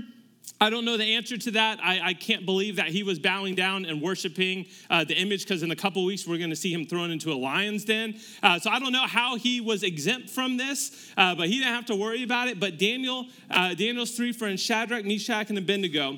I 0.61 0.69
don't 0.69 0.83
know 0.83 0.97
the 0.97 1.15
answer 1.15 1.37
to 1.37 1.51
that. 1.51 1.79
I, 1.81 2.01
I 2.09 2.13
can't 2.13 2.45
believe 2.45 2.75
that 2.75 2.87
he 2.87 3.03
was 3.03 3.17
bowing 3.17 3.55
down 3.55 3.85
and 3.85 4.01
worshiping 4.01 4.65
uh, 4.89 5.05
the 5.05 5.17
image 5.17 5.43
because 5.43 5.63
in 5.63 5.71
a 5.71 5.75
couple 5.75 6.03
weeks 6.03 6.27
we're 6.27 6.37
going 6.37 6.49
to 6.49 6.55
see 6.55 6.73
him 6.73 6.85
thrown 6.85 7.11
into 7.11 7.31
a 7.31 7.35
lion's 7.35 7.85
den. 7.85 8.15
Uh, 8.43 8.59
so 8.59 8.69
I 8.69 8.79
don't 8.79 8.91
know 8.91 9.07
how 9.07 9.37
he 9.37 9.61
was 9.61 9.83
exempt 9.83 10.29
from 10.29 10.57
this, 10.57 11.13
uh, 11.15 11.35
but 11.35 11.47
he 11.47 11.59
didn't 11.59 11.73
have 11.73 11.85
to 11.85 11.95
worry 11.95 12.23
about 12.23 12.49
it. 12.49 12.59
But 12.59 12.77
Daniel, 12.77 13.27
uh, 13.49 13.73
Daniel's 13.73 14.17
three 14.17 14.33
friends, 14.33 14.61
Shadrach, 14.61 15.05
Meshach, 15.05 15.49
and 15.49 15.57
Abednego, 15.57 16.17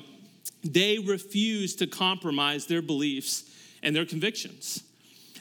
they 0.64 0.98
refused 0.98 1.78
to 1.78 1.86
compromise 1.86 2.66
their 2.66 2.82
beliefs 2.82 3.44
and 3.82 3.94
their 3.94 4.06
convictions. 4.06 4.82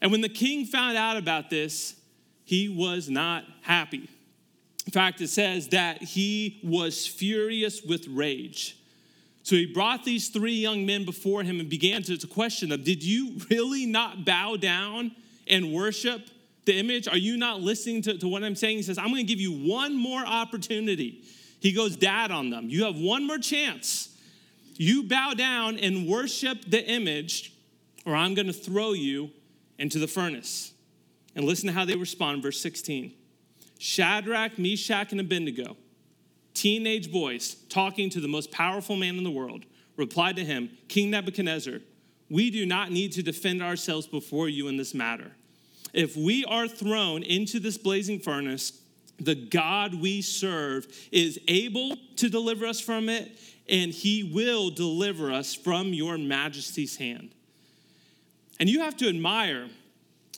And 0.01 0.11
when 0.11 0.21
the 0.21 0.29
king 0.29 0.65
found 0.65 0.97
out 0.97 1.17
about 1.17 1.49
this, 1.49 1.95
he 2.43 2.69
was 2.69 3.09
not 3.09 3.43
happy. 3.61 4.09
In 4.85 4.91
fact, 4.91 5.21
it 5.21 5.29
says 5.29 5.69
that 5.69 6.01
he 6.01 6.59
was 6.63 7.05
furious 7.05 7.83
with 7.83 8.07
rage. 8.07 8.77
So 9.43 9.55
he 9.55 9.65
brought 9.65 10.03
these 10.03 10.29
three 10.29 10.53
young 10.53 10.85
men 10.85 11.05
before 11.05 11.43
him 11.43 11.59
and 11.59 11.69
began 11.69 12.03
to, 12.03 12.17
to 12.17 12.27
question 12.27 12.69
them 12.69 12.83
Did 12.83 13.03
you 13.03 13.37
really 13.49 13.85
not 13.85 14.25
bow 14.25 14.55
down 14.55 15.11
and 15.47 15.71
worship 15.71 16.21
the 16.65 16.77
image? 16.77 17.07
Are 17.07 17.17
you 17.17 17.37
not 17.37 17.61
listening 17.61 18.01
to, 18.03 18.17
to 18.17 18.27
what 18.27 18.43
I'm 18.43 18.55
saying? 18.55 18.77
He 18.77 18.83
says, 18.83 18.97
I'm 18.97 19.07
going 19.07 19.17
to 19.17 19.23
give 19.23 19.39
you 19.39 19.51
one 19.51 19.95
more 19.95 20.25
opportunity. 20.25 21.23
He 21.59 21.71
goes, 21.71 21.95
Dad, 21.95 22.31
on 22.31 22.49
them. 22.49 22.69
You 22.69 22.85
have 22.85 22.97
one 22.97 23.25
more 23.25 23.37
chance. 23.37 24.09
You 24.75 25.03
bow 25.03 25.33
down 25.35 25.77
and 25.77 26.07
worship 26.07 26.65
the 26.67 26.83
image, 26.83 27.53
or 28.05 28.15
I'm 28.15 28.33
going 28.33 28.47
to 28.47 28.53
throw 28.53 28.93
you 28.93 29.31
into 29.77 29.99
the 29.99 30.07
furnace. 30.07 30.73
And 31.35 31.45
listen 31.45 31.67
to 31.67 31.73
how 31.73 31.85
they 31.85 31.95
respond, 31.95 32.43
verse 32.43 32.59
16. 32.59 33.13
Shadrach, 33.79 34.59
Meshach, 34.59 35.11
and 35.11 35.21
Abednego 35.21 35.77
teenage 36.53 37.11
boys 37.11 37.55
talking 37.69 38.09
to 38.09 38.19
the 38.19 38.27
most 38.27 38.51
powerful 38.51 38.95
man 38.95 39.17
in 39.17 39.23
the 39.23 39.31
world 39.31 39.65
replied 39.97 40.35
to 40.35 40.45
him, 40.45 40.69
King 40.87 41.11
Nebuchadnezzar, 41.11 41.79
we 42.29 42.49
do 42.49 42.65
not 42.65 42.91
need 42.91 43.11
to 43.13 43.23
defend 43.23 43.61
ourselves 43.61 44.07
before 44.07 44.49
you 44.49 44.67
in 44.67 44.77
this 44.77 44.93
matter. 44.93 45.31
If 45.93 46.15
we 46.15 46.45
are 46.45 46.67
thrown 46.67 47.23
into 47.23 47.59
this 47.59 47.77
blazing 47.77 48.19
furnace, 48.19 48.81
the 49.19 49.35
God 49.35 49.93
we 49.93 50.21
serve 50.21 50.87
is 51.11 51.39
able 51.47 51.97
to 52.15 52.29
deliver 52.29 52.65
us 52.65 52.79
from 52.79 53.09
it, 53.09 53.37
and 53.67 53.91
he 53.91 54.23
will 54.23 54.69
deliver 54.69 55.31
us 55.31 55.53
from 55.53 55.93
your 55.93 56.17
majesty's 56.17 56.95
hand. 56.95 57.31
And 58.61 58.69
you 58.69 58.81
have 58.81 58.95
to 58.97 59.09
admire 59.09 59.69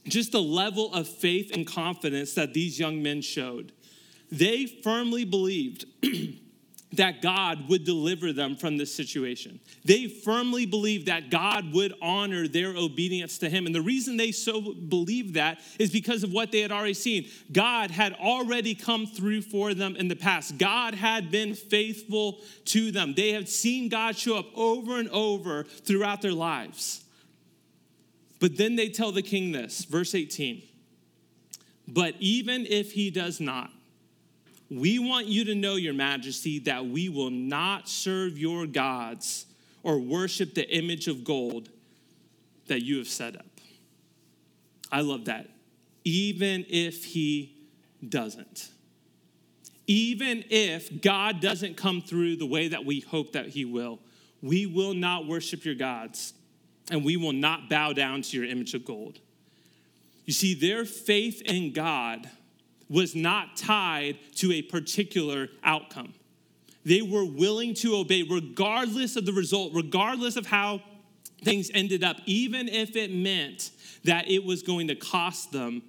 just 0.05 0.31
the 0.31 0.41
level 0.41 0.93
of 0.93 1.09
faith 1.09 1.51
and 1.53 1.67
confidence 1.67 2.35
that 2.35 2.53
these 2.53 2.79
young 2.79 3.03
men 3.03 3.21
showed. 3.21 3.73
They 4.31 4.65
firmly 4.65 5.25
believed 5.25 5.85
that 6.93 7.21
God 7.21 7.67
would 7.67 7.83
deliver 7.83 8.31
them 8.31 8.55
from 8.55 8.77
this 8.77 8.95
situation. 8.95 9.59
They 9.83 10.07
firmly 10.07 10.65
believed 10.65 11.07
that 11.07 11.31
God 11.31 11.73
would 11.73 11.95
honor 12.01 12.47
their 12.47 12.69
obedience 12.69 13.39
to 13.39 13.49
Him. 13.49 13.65
And 13.65 13.75
the 13.75 13.81
reason 13.81 14.15
they 14.15 14.31
so 14.31 14.73
believed 14.73 15.33
that 15.33 15.59
is 15.77 15.91
because 15.91 16.23
of 16.23 16.31
what 16.31 16.53
they 16.53 16.61
had 16.61 16.71
already 16.71 16.93
seen. 16.93 17.27
God 17.51 17.91
had 17.91 18.13
already 18.13 18.73
come 18.73 19.05
through 19.05 19.41
for 19.41 19.73
them 19.73 19.97
in 19.97 20.07
the 20.07 20.15
past, 20.15 20.57
God 20.57 20.95
had 20.95 21.29
been 21.29 21.55
faithful 21.55 22.39
to 22.65 22.89
them. 22.89 23.15
They 23.15 23.33
had 23.33 23.49
seen 23.49 23.89
God 23.89 24.15
show 24.15 24.37
up 24.37 24.47
over 24.55 24.97
and 24.97 25.09
over 25.09 25.65
throughout 25.65 26.21
their 26.21 26.31
lives. 26.31 27.02
But 28.43 28.57
then 28.57 28.75
they 28.75 28.89
tell 28.89 29.13
the 29.13 29.21
king 29.21 29.53
this, 29.53 29.85
verse 29.85 30.13
18. 30.13 30.63
But 31.87 32.15
even 32.19 32.65
if 32.65 32.91
he 32.91 33.09
does 33.09 33.39
not, 33.39 33.69
we 34.69 34.99
want 34.99 35.27
you 35.27 35.45
to 35.45 35.55
know, 35.55 35.75
Your 35.75 35.93
Majesty, 35.93 36.59
that 36.59 36.85
we 36.85 37.07
will 37.07 37.29
not 37.29 37.87
serve 37.87 38.37
your 38.37 38.67
gods 38.67 39.45
or 39.81 39.97
worship 39.97 40.55
the 40.55 40.69
image 40.69 41.07
of 41.07 41.23
gold 41.23 41.69
that 42.67 42.83
you 42.83 42.97
have 42.97 43.07
set 43.07 43.37
up. 43.37 43.45
I 44.91 44.99
love 44.99 45.23
that. 45.23 45.49
Even 46.03 46.65
if 46.67 47.05
he 47.05 47.55
doesn't. 48.09 48.71
even 49.87 50.43
if 50.49 51.01
God 51.01 51.39
doesn't 51.39 51.77
come 51.77 52.01
through 52.01 52.35
the 52.35 52.45
way 52.45 52.67
that 52.67 52.83
we 52.83 52.99
hope 52.99 53.31
that 53.31 53.47
He 53.47 53.63
will, 53.63 53.99
we 54.41 54.65
will 54.65 54.93
not 54.93 55.27
worship 55.27 55.63
your 55.63 55.75
gods 55.75 56.33
and 56.91 57.03
we 57.03 57.17
will 57.17 57.33
not 57.33 57.69
bow 57.69 57.93
down 57.93 58.21
to 58.21 58.37
your 58.37 58.45
image 58.45 58.73
of 58.73 58.85
gold. 58.85 59.19
You 60.25 60.33
see, 60.33 60.53
their 60.53 60.85
faith 60.85 61.41
in 61.41 61.73
God 61.73 62.29
was 62.89 63.15
not 63.15 63.57
tied 63.57 64.17
to 64.35 64.51
a 64.51 64.61
particular 64.61 65.49
outcome. 65.63 66.13
They 66.85 67.01
were 67.01 67.25
willing 67.25 67.73
to 67.75 67.95
obey 67.95 68.23
regardless 68.23 69.15
of 69.15 69.25
the 69.25 69.33
result, 69.33 69.71
regardless 69.73 70.35
of 70.35 70.45
how 70.45 70.81
things 71.43 71.71
ended 71.73 72.03
up, 72.03 72.17
even 72.25 72.67
if 72.67 72.95
it 72.95 73.13
meant 73.13 73.71
that 74.03 74.29
it 74.29 74.43
was 74.43 74.63
going 74.63 74.89
to 74.89 74.95
cost 74.95 75.51
them 75.51 75.81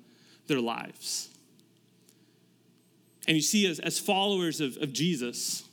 their 0.46 0.60
lives. 0.60 1.30
And 3.26 3.36
you 3.36 3.42
see, 3.42 3.66
as, 3.66 3.80
as 3.80 3.98
followers 3.98 4.60
of, 4.60 4.76
of 4.78 4.92
Jesus, 4.92 5.64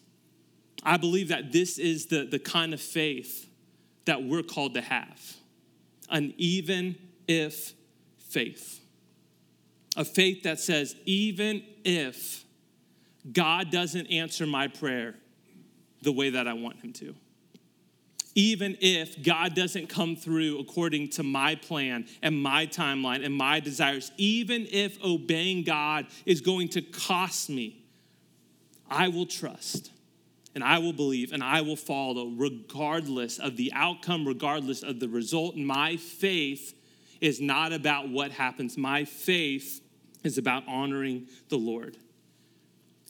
I 0.83 0.97
believe 0.97 1.27
that 1.27 1.51
this 1.51 1.77
is 1.77 2.07
the, 2.07 2.25
the 2.25 2.39
kind 2.39 2.73
of 2.73 2.81
faith 2.81 3.47
that 4.11 4.23
we're 4.23 4.43
called 4.43 4.73
to 4.73 4.81
have 4.81 5.37
an 6.09 6.33
even 6.35 6.97
if 7.29 7.71
faith. 8.19 8.81
A 9.95 10.03
faith 10.03 10.43
that 10.43 10.59
says, 10.59 10.97
even 11.05 11.63
if 11.85 12.43
God 13.31 13.71
doesn't 13.71 14.07
answer 14.07 14.45
my 14.45 14.67
prayer 14.67 15.15
the 16.01 16.11
way 16.11 16.31
that 16.31 16.45
I 16.45 16.51
want 16.51 16.81
him 16.81 16.91
to, 16.91 17.15
even 18.35 18.77
if 18.81 19.23
God 19.23 19.55
doesn't 19.55 19.87
come 19.87 20.17
through 20.17 20.59
according 20.59 21.07
to 21.11 21.23
my 21.23 21.55
plan 21.55 22.05
and 22.21 22.43
my 22.43 22.67
timeline 22.67 23.23
and 23.25 23.33
my 23.33 23.61
desires, 23.61 24.11
even 24.17 24.67
if 24.71 25.01
obeying 25.01 25.63
God 25.63 26.07
is 26.25 26.41
going 26.41 26.67
to 26.67 26.81
cost 26.81 27.49
me, 27.49 27.85
I 28.89 29.07
will 29.07 29.25
trust 29.25 29.89
and 30.53 30.63
I 30.63 30.79
will 30.79 30.93
believe 30.93 31.31
and 31.31 31.43
I 31.43 31.61
will 31.61 31.75
follow 31.75 32.27
regardless 32.27 33.39
of 33.39 33.57
the 33.57 33.71
outcome, 33.73 34.27
regardless 34.27 34.83
of 34.83 34.99
the 34.99 35.07
result. 35.07 35.55
My 35.55 35.97
faith 35.97 36.73
is 37.19 37.39
not 37.39 37.71
about 37.71 38.09
what 38.09 38.31
happens, 38.31 38.77
my 38.77 39.05
faith 39.05 39.81
is 40.23 40.37
about 40.37 40.63
honoring 40.67 41.27
the 41.49 41.57
Lord. 41.57 41.97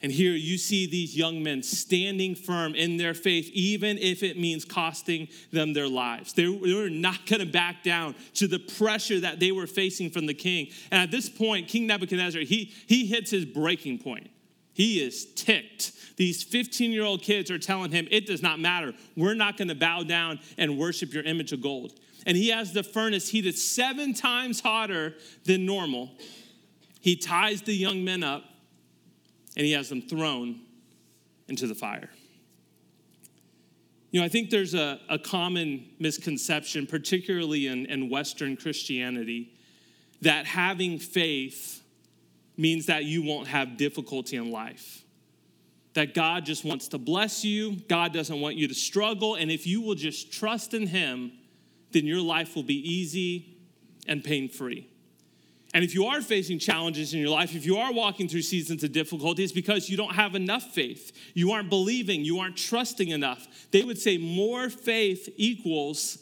And 0.03 0.12
here 0.12 0.33
you 0.33 0.57
see 0.57 0.88
these 0.88 1.15
young 1.15 1.43
men 1.43 1.62
standing 1.62 2.33
firm 2.33 2.74
in 2.74 2.98
their 2.98 3.13
faith, 3.13 3.50
even 3.53 4.00
if 4.00 4.24
it 4.24 4.38
means 4.38 4.65
costing 4.65 5.27
them 5.51 5.74
their 5.74 5.88
lives. 5.88 6.33
They 6.33 6.48
were 6.48 6.89
not 6.89 7.27
going 7.27 7.41
to 7.41 7.45
back 7.45 7.83
down 7.83 8.15
to 8.36 8.48
the 8.48 8.57
pressure 8.57 9.19
that 9.19 9.39
they 9.39 9.51
were 9.51 9.67
facing 9.67 10.10
from 10.10 10.25
the 10.25 10.33
king. 10.33 10.69
And 10.89 11.03
at 11.03 11.12
this 11.12 11.29
point, 11.29 11.67
King 11.67 11.86
Nebuchadnezzar, 11.86 12.41
he, 12.41 12.74
he 12.88 13.05
hits 13.05 13.29
his 13.29 13.45
breaking 13.45 14.00
point. 14.00 14.31
He 14.74 15.01
is 15.04 15.25
ticked. 15.34 15.92
These 16.18 16.44
15 16.44 16.92
year 16.92 17.04
old 17.04 17.22
kids 17.22 17.51
are 17.51 17.60
telling 17.60 17.92
him, 17.92 18.08
It 18.12 18.25
does 18.25 18.42
not 18.42 18.60
matter. 18.60 18.94
We're 19.16 19.34
not 19.34 19.58
going 19.58 19.68
to 19.68 19.75
bow 19.75 20.04
down 20.04 20.40
and 20.58 20.78
worship 20.78 21.13
your 21.13 21.24
image 21.24 21.51
of 21.51 21.62
gold. 21.62 21.94
And 22.25 22.38
he 22.38 22.50
has 22.50 22.72
the 22.72 22.84
furnace 22.84 23.30
heated 23.30 23.58
seven 23.58 24.13
times 24.13 24.60
hotter 24.60 25.16
than 25.46 25.66
normal. 25.66 26.12
He 27.00 27.16
ties 27.16 27.63
the 27.63 27.74
young 27.74 28.04
men 28.04 28.24
up 28.24 28.44
and 29.58 29.66
he 29.66 29.72
has 29.74 29.90
them 29.90 30.01
thrown 30.01 30.62
into 31.48 31.68
the 31.68 31.75
fire. 31.75 32.10
You 34.12 34.20
know, 34.20 34.25
I 34.25 34.30
think 34.30 34.50
there's 34.50 34.74
a, 34.74 35.00
a 35.10 35.18
common 35.18 35.90
misconception, 36.00 36.86
particularly 36.86 37.68
in, 37.68 37.86
in 37.86 38.10
Western 38.10 38.58
Christianity, 38.58 39.54
that 40.22 40.46
having 40.46 41.00
faith 41.00 41.81
means 42.62 42.86
that 42.86 43.06
you 43.06 43.24
won't 43.24 43.48
have 43.48 43.75
difficulty 43.75 44.38
in 44.38 44.51
life. 44.51 45.03
That 45.96 46.13
God 46.13 46.46
just 46.46 46.63
wants 46.63 46.89
to 46.89 47.00
bless 47.00 47.44
you, 47.44 47.77
God 47.89 48.13
doesn't 48.13 48.39
want 48.39 48.56
you 48.56 48.68
to 48.68 48.74
struggle, 48.74 49.36
and 49.36 49.51
if 49.51 49.65
you 49.65 49.82
will 49.82 49.96
just 49.96 50.32
trust 50.32 50.74
in 50.74 50.88
Him, 50.88 51.32
then 51.91 52.06
your 52.06 52.22
life 52.22 52.56
will 52.56 52.63
be 52.63 52.75
easy 52.75 53.58
and 54.08 54.24
pain 54.24 54.48
free. 54.48 54.88
And 55.74 55.84
if 55.84 55.96
you 55.96 56.06
are 56.06 56.22
facing 56.22 56.60
challenges 56.60 57.13
in 57.13 57.20
your 57.20 57.30
life, 57.30 57.56
if 57.56 57.65
you 57.65 57.77
are 57.77 57.91
walking 57.91 58.27
through 58.27 58.44
seasons 58.44 58.84
of 58.84 58.91
difficulty, 58.91 59.44
it's 59.44 59.53
because 59.53 59.89
you 59.89 59.98
don't 59.98 60.13
have 60.13 60.36
enough 60.36 60.63
faith. 60.63 61.12
You 61.34 61.51
aren't 61.53 61.70
believing, 61.70 62.24
you 62.24 62.39
aren't 62.39 62.58
trusting 62.58 63.10
enough. 63.10 63.48
They 63.72 63.82
would 63.82 63.98
say 63.98 64.18
more 64.18 64.70
faith 64.70 65.30
equals 65.36 66.20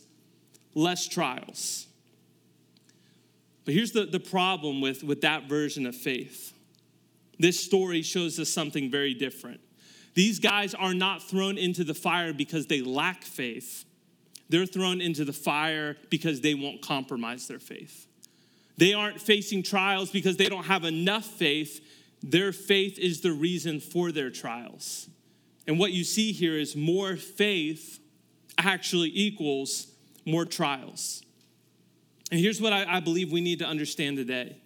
less 0.73 1.07
trials. 1.07 1.88
But 3.65 3.73
here's 3.73 3.91
the, 3.91 4.05
the 4.05 4.19
problem 4.19 4.81
with, 4.81 5.03
with 5.03 5.21
that 5.21 5.47
version 5.47 5.85
of 5.85 5.95
faith 5.95 6.53
this 7.39 7.57
story 7.57 8.01
shows 8.01 8.37
us 8.37 8.49
something 8.49 8.91
very 8.91 9.13
different. 9.13 9.61
These 10.13 10.39
guys 10.39 10.75
are 10.75 10.93
not 10.93 11.23
thrown 11.23 11.57
into 11.57 11.85
the 11.85 11.93
fire 11.93 12.33
because 12.33 12.67
they 12.67 12.81
lack 12.81 13.23
faith, 13.23 13.85
they're 14.49 14.65
thrown 14.65 14.99
into 14.99 15.23
the 15.23 15.33
fire 15.33 15.95
because 16.09 16.41
they 16.41 16.53
won't 16.53 16.81
compromise 16.81 17.47
their 17.47 17.59
faith. 17.59 18.07
They 18.77 18.93
aren't 18.93 19.21
facing 19.21 19.63
trials 19.63 20.09
because 20.09 20.37
they 20.37 20.47
don't 20.47 20.65
have 20.65 20.85
enough 20.85 21.25
faith. 21.25 21.85
Their 22.23 22.51
faith 22.51 22.97
is 22.97 23.21
the 23.21 23.31
reason 23.31 23.79
for 23.79 24.11
their 24.11 24.29
trials. 24.29 25.09
And 25.67 25.77
what 25.77 25.91
you 25.91 26.03
see 26.03 26.31
here 26.31 26.57
is 26.57 26.75
more 26.75 27.15
faith 27.15 27.99
actually 28.57 29.11
equals 29.13 29.87
more 30.25 30.45
trials. 30.45 31.23
And 32.31 32.39
here's 32.39 32.61
what 32.61 32.73
I, 32.73 32.97
I, 32.97 32.99
believe 32.99 33.31
we 33.31 33.41
need 33.41 33.59
to 33.59 33.65
understand 33.65 34.17
today 34.17 34.57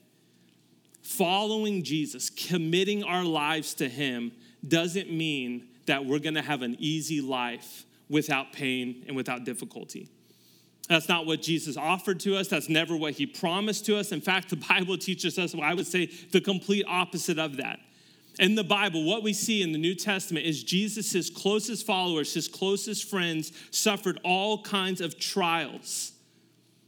following 1.02 1.84
Jesus, 1.84 2.30
committing 2.30 3.04
our 3.04 3.24
lives 3.24 3.74
to 3.76 3.90
Him, 3.90 4.32
doesn't 4.68 5.12
mean 5.12 5.68
that 5.86 6.06
we're 6.06 6.20
gonna 6.20 6.42
have 6.42 6.62
an 6.62 6.78
easy 6.80 7.22
life 7.22 7.86
without 8.10 8.54
pain 8.54 9.04
and 9.08 9.16
without 9.16 9.44
difficulty. 9.44 10.10
That's 10.90 11.08
not 11.08 11.26
what 11.26 11.42
Jesus 11.42 11.78
offered 11.78 12.20
to 12.22 12.36
us. 12.36 12.48
That's 12.48 12.70
never 12.70 12.96
what 12.96 13.14
he 13.14 13.26
promised 13.26 13.86
to 13.86 13.98
us. 13.98 14.12
In 14.12 14.22
fact, 14.22 14.50
the 14.50 14.56
Bible 14.70 14.98
teaches 14.98 15.40
us, 15.40 15.56
well, 15.56 15.64
I 15.64 15.74
would 15.74 15.88
say, 15.88 16.08
the 16.32 16.42
complete 16.42 16.86
opposite 16.88 17.40
of 17.40 17.58
that. 17.58 17.80
In 18.40 18.56
the 18.56 18.64
Bible, 18.64 19.04
what 19.04 19.22
we 19.22 19.32
see 19.32 19.62
in 19.62 19.72
the 19.72 19.78
New 19.78 19.94
Testament 19.94 20.46
is 20.46 20.64
Jesus' 20.64 21.30
closest 21.30 21.86
followers, 21.86 22.34
his 22.34 22.48
closest 22.48 23.10
friends, 23.10 23.52
suffered 23.70 24.20
all 24.24 24.64
kinds 24.64 25.02
of 25.02 25.20
trials. 25.20 26.13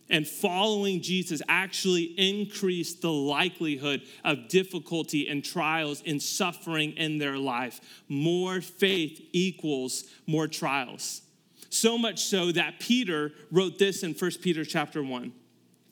And 0.10 0.28
following 0.28 1.02
Jesus 1.02 1.42
actually 1.48 2.04
increased 2.18 3.02
the 3.02 3.12
likelihood 3.12 4.04
of 4.24 4.48
difficulty 4.50 5.28
and 5.28 5.44
trials 5.44 6.04
and 6.06 6.22
suffering 6.22 6.92
in 6.92 7.18
their 7.18 7.38
life. 7.38 7.82
More 8.08 8.62
faith 8.62 9.20
equals 9.34 10.04
more 10.28 10.48
trials. 10.48 11.22
So 11.70 11.98
much 11.98 12.24
so 12.24 12.52
that 12.52 12.80
Peter 12.80 13.32
wrote 13.52 13.80
this 13.80 14.04
in 14.04 14.14
1 14.14 14.32
Peter 14.42 14.64
chapter 14.64 15.04
1. 15.04 15.34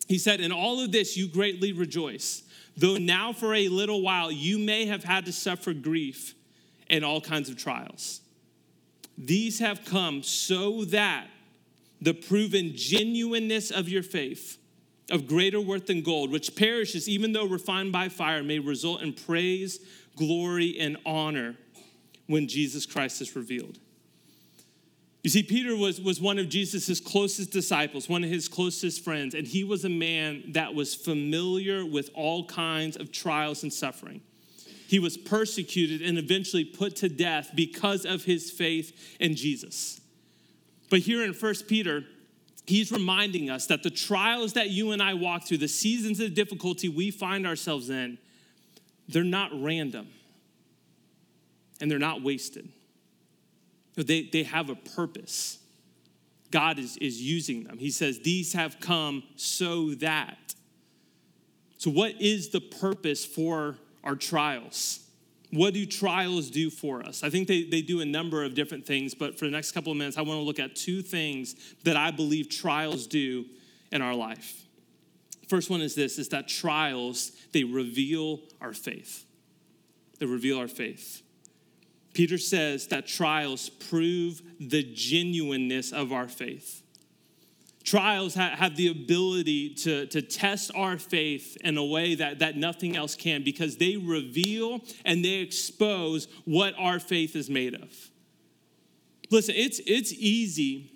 He 0.08 0.18
said, 0.18 0.42
In 0.42 0.52
all 0.52 0.80
of 0.80 0.92
this 0.92 1.18
you 1.18 1.28
greatly 1.28 1.72
rejoice, 1.72 2.44
though 2.78 2.98
now 2.98 3.34
for 3.34 3.54
a 3.56 3.68
little 3.68 4.02
while 4.02 4.32
you 4.32 4.60
may 4.60 4.86
have 4.86 5.04
had 5.04 5.26
to 5.26 5.34
suffer 5.34 5.74
grief 5.74 6.36
and 6.90 7.04
all 7.04 7.20
kinds 7.20 7.50
of 7.50 7.58
trials. 7.58 8.22
These 9.18 9.60
have 9.60 9.86
come 9.86 10.24
so 10.24 10.86
that 10.86 11.28
the 12.04 12.14
proven 12.14 12.74
genuineness 12.76 13.72
of 13.72 13.88
your 13.88 14.04
faith, 14.04 14.58
of 15.10 15.26
greater 15.26 15.62
worth 15.62 15.88
than 15.88 16.02
gold, 16.02 16.32
which 16.32 16.56
perishes 16.56 17.08
even 17.08 17.32
though 17.32 17.48
refined 17.48 17.92
by 17.92 18.10
fire, 18.10 18.44
may 18.44 18.60
result 18.60 19.02
in 19.02 19.14
praise, 19.14 19.80
glory, 20.18 20.78
and 20.80 20.98
honor 21.06 21.56
when 22.28 22.48
Jesus 22.48 22.86
Christ 22.86 23.22
is 23.22 23.36
revealed. 23.36 23.80
You 25.24 25.30
see, 25.30 25.44
Peter 25.44 25.78
was, 25.78 26.02
was 26.02 26.20
one 26.20 26.38
of 26.38 26.50
Jesus' 26.50 27.00
closest 27.00 27.52
disciples, 27.52 28.10
one 28.10 28.26
of 28.26 28.30
his 28.30 28.50
closest 28.50 29.02
friends, 29.06 29.34
and 29.34 29.48
he 29.48 29.64
was 29.64 29.86
a 29.86 29.90
man 29.90 30.44
that 30.50 30.74
was 30.74 30.94
familiar 30.94 31.86
with 31.86 32.10
all 32.14 32.46
kinds 32.46 32.98
of 32.98 33.14
trials 33.14 33.64
and 33.64 33.72
suffering. 33.72 34.22
He 34.88 35.00
was 35.00 35.16
persecuted 35.16 36.02
and 36.02 36.18
eventually 36.18 36.66
put 36.66 36.98
to 36.98 37.08
death 37.08 37.52
because 37.56 38.06
of 38.06 38.26
his 38.26 38.52
faith 38.52 39.16
in 39.22 39.36
Jesus. 39.36 40.02
But 40.94 41.00
here 41.00 41.24
in 41.24 41.34
1 41.34 41.54
Peter, 41.68 42.04
he's 42.68 42.92
reminding 42.92 43.50
us 43.50 43.66
that 43.66 43.82
the 43.82 43.90
trials 43.90 44.54
that 44.54 44.70
you 44.70 44.92
and 44.92 45.02
I 45.02 45.16
walk 45.16 45.48
through, 45.48 45.58
the 45.58 45.68
seasons 45.68 46.20
of 46.20 46.36
difficulty 46.36 46.88
we 46.88 47.10
find 47.10 47.48
ourselves 47.48 47.90
in, 47.90 48.20
they're 49.08 49.24
not 49.24 49.50
random 49.60 50.08
and 51.82 51.90
they're 51.90 51.98
not 51.98 52.22
wasted. 52.22 52.70
They, 53.96 54.30
they 54.32 54.44
have 54.44 54.70
a 54.70 54.76
purpose. 54.76 55.58
God 56.52 56.78
is, 56.78 56.96
is 56.98 57.20
using 57.20 57.64
them. 57.64 57.80
He 57.80 57.90
says, 57.90 58.20
These 58.20 58.54
have 58.54 58.80
come 58.80 59.24
so 59.36 59.96
that. 59.96 60.54
So, 61.80 61.90
what 61.90 62.22
is 62.22 62.50
the 62.50 62.62
purpose 62.62 63.26
for 63.26 63.80
our 64.04 64.16
trials? 64.16 65.00
What 65.54 65.76
do 65.76 65.86
trials 65.86 66.50
do 66.50 66.72
for 66.72 67.04
us? 67.04 67.24
I 67.24 67.30
think 67.30 67.48
they, 67.48 67.64
they 67.64 67.84
do 67.84 68.02
a 68.02 68.06
number 68.06 68.44
of 68.44 68.56
different 68.56 68.88
things, 68.88 69.14
but 69.14 69.38
for 69.38 69.46
the 69.46 69.52
next 69.52 69.72
couple 69.72 69.92
of 69.92 69.98
minutes, 70.00 70.18
I 70.18 70.22
want 70.22 70.40
to 70.40 70.44
look 70.44 70.58
at 70.58 70.76
two 70.76 71.04
things 71.04 71.56
that 71.84 71.96
I 71.96 72.10
believe 72.10 72.50
trials 72.50 73.06
do 73.06 73.46
in 73.92 74.02
our 74.02 74.16
life. 74.16 74.64
First 75.48 75.70
one 75.70 75.82
is 75.82 75.94
this 75.94 76.18
is 76.18 76.30
that 76.30 76.48
trials, 76.48 77.34
they 77.52 77.64
reveal 77.64 78.40
our 78.62 78.74
faith. 78.74 79.26
They 80.18 80.26
reveal 80.26 80.58
our 80.58 80.68
faith. 80.68 81.22
Peter 82.14 82.40
says 82.40 82.88
that 82.88 83.06
trials 83.06 83.70
prove 83.70 84.42
the 84.60 84.82
genuineness 84.82 85.92
of 85.92 86.12
our 86.12 86.28
faith. 86.28 86.83
Trials 87.84 88.34
have 88.36 88.78
the 88.78 88.88
ability 88.88 89.74
to, 89.76 90.06
to 90.08 90.22
test 90.22 90.72
our 90.74 90.98
faith 90.98 91.58
in 91.62 91.78
a 91.78 91.84
way 91.84 92.16
that, 92.16 92.40
that 92.40 92.56
nothing 92.56 92.96
else 92.96 93.14
can 93.16 93.44
because 93.44 93.76
they 93.76 93.98
reveal 93.98 94.80
and 95.04 95.24
they 95.24 95.36
expose 95.36 96.30
what 96.46 96.74
our 96.78 97.00
faith 97.00 97.36
is 97.36 97.50
made 97.50 97.76
of. 97.76 97.92
Listen, 99.32 99.56
it's, 99.58 99.82
it's 99.86 100.14
easy 100.14 100.92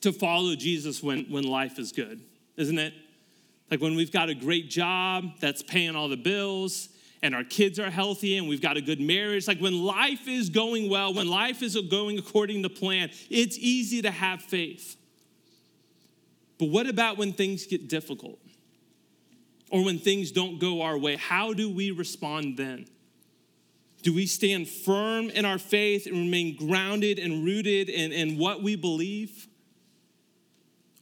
to 0.00 0.12
follow 0.12 0.56
Jesus 0.56 1.00
when, 1.00 1.26
when 1.26 1.44
life 1.44 1.78
is 1.78 1.92
good, 1.92 2.20
isn't 2.56 2.78
it? 2.78 2.92
Like 3.70 3.80
when 3.80 3.94
we've 3.94 4.10
got 4.10 4.28
a 4.28 4.34
great 4.34 4.68
job 4.68 5.38
that's 5.38 5.62
paying 5.62 5.94
all 5.94 6.08
the 6.08 6.16
bills 6.16 6.88
and 7.22 7.36
our 7.36 7.44
kids 7.44 7.78
are 7.78 7.90
healthy 7.90 8.36
and 8.36 8.48
we've 8.48 8.62
got 8.62 8.76
a 8.76 8.80
good 8.80 9.00
marriage. 9.00 9.46
Like 9.46 9.60
when 9.60 9.84
life 9.84 10.26
is 10.26 10.50
going 10.50 10.90
well, 10.90 11.14
when 11.14 11.28
life 11.28 11.62
is 11.62 11.76
going 11.88 12.18
according 12.18 12.64
to 12.64 12.68
plan, 12.68 13.10
it's 13.28 13.56
easy 13.58 14.02
to 14.02 14.10
have 14.10 14.42
faith. 14.42 14.96
But 16.60 16.68
what 16.68 16.86
about 16.86 17.16
when 17.16 17.32
things 17.32 17.66
get 17.66 17.88
difficult? 17.88 18.38
Or 19.70 19.82
when 19.82 19.98
things 19.98 20.30
don't 20.30 20.60
go 20.60 20.82
our 20.82 20.98
way? 20.98 21.16
How 21.16 21.54
do 21.54 21.70
we 21.70 21.90
respond 21.90 22.58
then? 22.58 22.86
Do 24.02 24.12
we 24.14 24.26
stand 24.26 24.68
firm 24.68 25.30
in 25.30 25.46
our 25.46 25.58
faith 25.58 26.06
and 26.06 26.14
remain 26.16 26.56
grounded 26.56 27.18
and 27.18 27.44
rooted 27.44 27.88
in, 27.88 28.12
in 28.12 28.36
what 28.36 28.62
we 28.62 28.76
believe? 28.76 29.48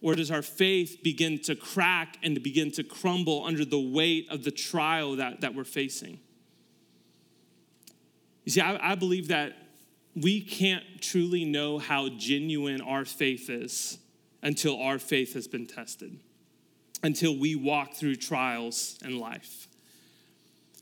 Or 0.01 0.15
does 0.15 0.31
our 0.31 0.43
faith 0.43 0.99
begin 1.03 1.41
to 1.41 1.57
crack 1.57 2.19
and 2.23 2.41
begin 2.41 2.71
to 2.73 2.85
crumble 2.85 3.45
under 3.45 3.65
the 3.65 3.81
weight 3.81 4.29
of 4.31 4.45
the 4.45 4.53
trial 4.53 5.17
that, 5.17 5.41
that 5.41 5.57
we're 5.57 5.65
facing? 5.65 6.21
You 8.45 8.53
see, 8.53 8.61
I, 8.61 8.93
I 8.93 8.95
believe 8.95 9.29
that 9.29 9.57
we 10.15 10.41
can't 10.41 10.85
truly 11.01 11.45
know 11.45 11.79
how 11.79 12.11
genuine 12.11 12.81
our 12.81 13.05
faith 13.05 13.51
is 13.51 13.99
until 14.43 14.81
our 14.81 14.99
faith 14.99 15.35
has 15.35 15.49
been 15.49 15.67
tested, 15.67 16.19
until 17.03 17.37
we 17.37 17.55
walk 17.55 17.95
through 17.95 18.17
trials 18.17 18.99
in 19.05 19.19
life. 19.19 19.69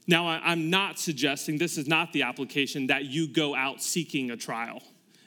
Now, 0.06 0.28
I'm 0.28 0.70
not 0.70 0.98
suggesting 0.98 1.58
this 1.58 1.76
is 1.76 1.88
not 1.88 2.12
the 2.12 2.22
application 2.22 2.86
that 2.88 3.06
you 3.06 3.26
go 3.26 3.56
out 3.56 3.82
seeking 3.82 4.30
a 4.30 4.36
trial, 4.36 4.80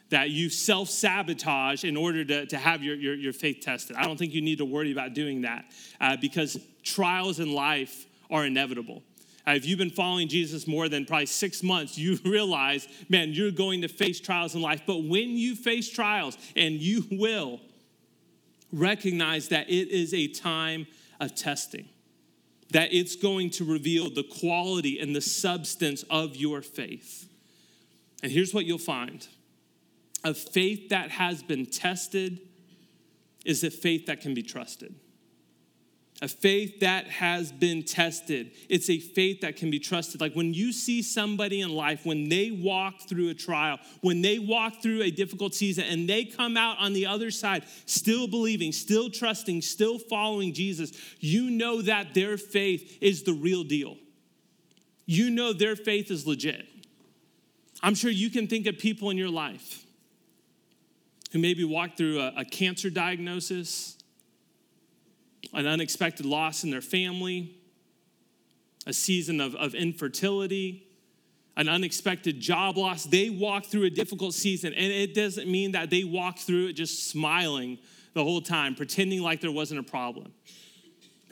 that 0.08 0.30
you 0.30 0.48
self 0.48 0.88
sabotage 0.88 1.84
in 1.84 1.96
order 1.96 2.24
to, 2.24 2.46
to 2.46 2.56
have 2.56 2.82
your, 2.82 2.96
your, 2.96 3.14
your, 3.14 3.32
faith 3.34 3.60
tested. 3.60 3.96
I 3.96 4.04
don't 4.04 4.18
think 4.18 4.32
you 4.32 4.40
need 4.40 4.58
to 4.58 4.64
worry 4.64 4.90
about 4.90 5.12
doing 5.12 5.42
that 5.42 5.66
uh, 6.00 6.16
because 6.16 6.58
trials 6.82 7.40
in 7.40 7.52
life 7.52 8.06
are 8.30 8.46
inevitable. 8.46 9.02
Uh, 9.46 9.52
if 9.52 9.66
you've 9.66 9.78
been 9.78 9.90
following 9.90 10.28
Jesus 10.28 10.66
more 10.66 10.88
than 10.88 11.04
probably 11.04 11.26
six 11.26 11.62
months, 11.62 11.98
you 11.98 12.18
realize, 12.24 12.88
man, 13.08 13.32
you're 13.32 13.50
going 13.50 13.82
to 13.82 13.88
face 13.88 14.18
trials 14.18 14.54
in 14.54 14.62
life. 14.62 14.82
But 14.86 15.04
when 15.04 15.30
you 15.36 15.54
face 15.54 15.90
trials, 15.90 16.38
and 16.56 16.74
you 16.74 17.04
will, 17.10 17.60
recognize 18.72 19.48
that 19.48 19.68
it 19.68 19.88
is 19.88 20.14
a 20.14 20.28
time 20.28 20.86
of 21.20 21.34
testing, 21.34 21.88
that 22.70 22.92
it's 22.92 23.16
going 23.16 23.50
to 23.50 23.64
reveal 23.64 24.10
the 24.10 24.22
quality 24.22 24.98
and 24.98 25.14
the 25.14 25.20
substance 25.20 26.04
of 26.10 26.36
your 26.36 26.62
faith. 26.62 27.28
And 28.22 28.30
here's 28.30 28.54
what 28.54 28.64
you'll 28.64 28.78
find 28.78 29.26
a 30.22 30.34
faith 30.34 30.90
that 30.90 31.10
has 31.10 31.42
been 31.42 31.64
tested 31.64 32.40
is 33.46 33.64
a 33.64 33.70
faith 33.70 34.06
that 34.06 34.20
can 34.20 34.34
be 34.34 34.42
trusted 34.42 34.94
a 36.22 36.28
faith 36.28 36.80
that 36.80 37.06
has 37.06 37.50
been 37.50 37.82
tested. 37.82 38.50
It's 38.68 38.90
a 38.90 38.98
faith 38.98 39.40
that 39.40 39.56
can 39.56 39.70
be 39.70 39.78
trusted. 39.78 40.20
Like 40.20 40.34
when 40.34 40.52
you 40.52 40.72
see 40.72 41.02
somebody 41.02 41.62
in 41.62 41.70
life, 41.70 42.04
when 42.04 42.28
they 42.28 42.50
walk 42.50 43.08
through 43.08 43.30
a 43.30 43.34
trial, 43.34 43.78
when 44.02 44.20
they 44.20 44.38
walk 44.38 44.82
through 44.82 45.02
a 45.02 45.10
difficult 45.10 45.54
season, 45.54 45.84
and 45.84 46.08
they 46.08 46.26
come 46.26 46.58
out 46.58 46.78
on 46.78 46.92
the 46.92 47.06
other 47.06 47.30
side 47.30 47.64
still 47.86 48.28
believing, 48.28 48.70
still 48.72 49.08
trusting, 49.08 49.62
still 49.62 49.98
following 49.98 50.52
Jesus, 50.52 50.92
you 51.20 51.50
know 51.50 51.80
that 51.82 52.12
their 52.12 52.36
faith 52.36 52.98
is 53.00 53.22
the 53.22 53.32
real 53.32 53.64
deal. 53.64 53.96
You 55.06 55.30
know 55.30 55.52
their 55.54 55.74
faith 55.74 56.10
is 56.10 56.26
legit. 56.26 56.66
I'm 57.82 57.94
sure 57.94 58.10
you 58.10 58.28
can 58.28 58.46
think 58.46 58.66
of 58.66 58.78
people 58.78 59.08
in 59.08 59.16
your 59.16 59.30
life 59.30 59.84
who 61.32 61.38
maybe 61.38 61.64
walked 61.64 61.96
through 61.96 62.20
a, 62.20 62.32
a 62.38 62.44
cancer 62.44 62.90
diagnosis 62.90 63.96
an 65.52 65.66
unexpected 65.66 66.26
loss 66.26 66.64
in 66.64 66.70
their 66.70 66.80
family, 66.80 67.56
a 68.86 68.92
season 68.92 69.40
of, 69.40 69.54
of 69.56 69.74
infertility, 69.74 70.86
an 71.56 71.68
unexpected 71.68 72.40
job 72.40 72.76
loss. 72.76 73.04
They 73.04 73.30
walk 73.30 73.66
through 73.66 73.84
a 73.84 73.90
difficult 73.90 74.34
season, 74.34 74.72
and 74.72 74.92
it 74.92 75.14
doesn't 75.14 75.50
mean 75.50 75.72
that 75.72 75.90
they 75.90 76.04
walk 76.04 76.38
through 76.38 76.68
it 76.68 76.72
just 76.74 77.10
smiling 77.10 77.78
the 78.14 78.22
whole 78.24 78.40
time, 78.40 78.74
pretending 78.74 79.22
like 79.22 79.40
there 79.40 79.52
wasn't 79.52 79.80
a 79.80 79.82
problem. 79.84 80.32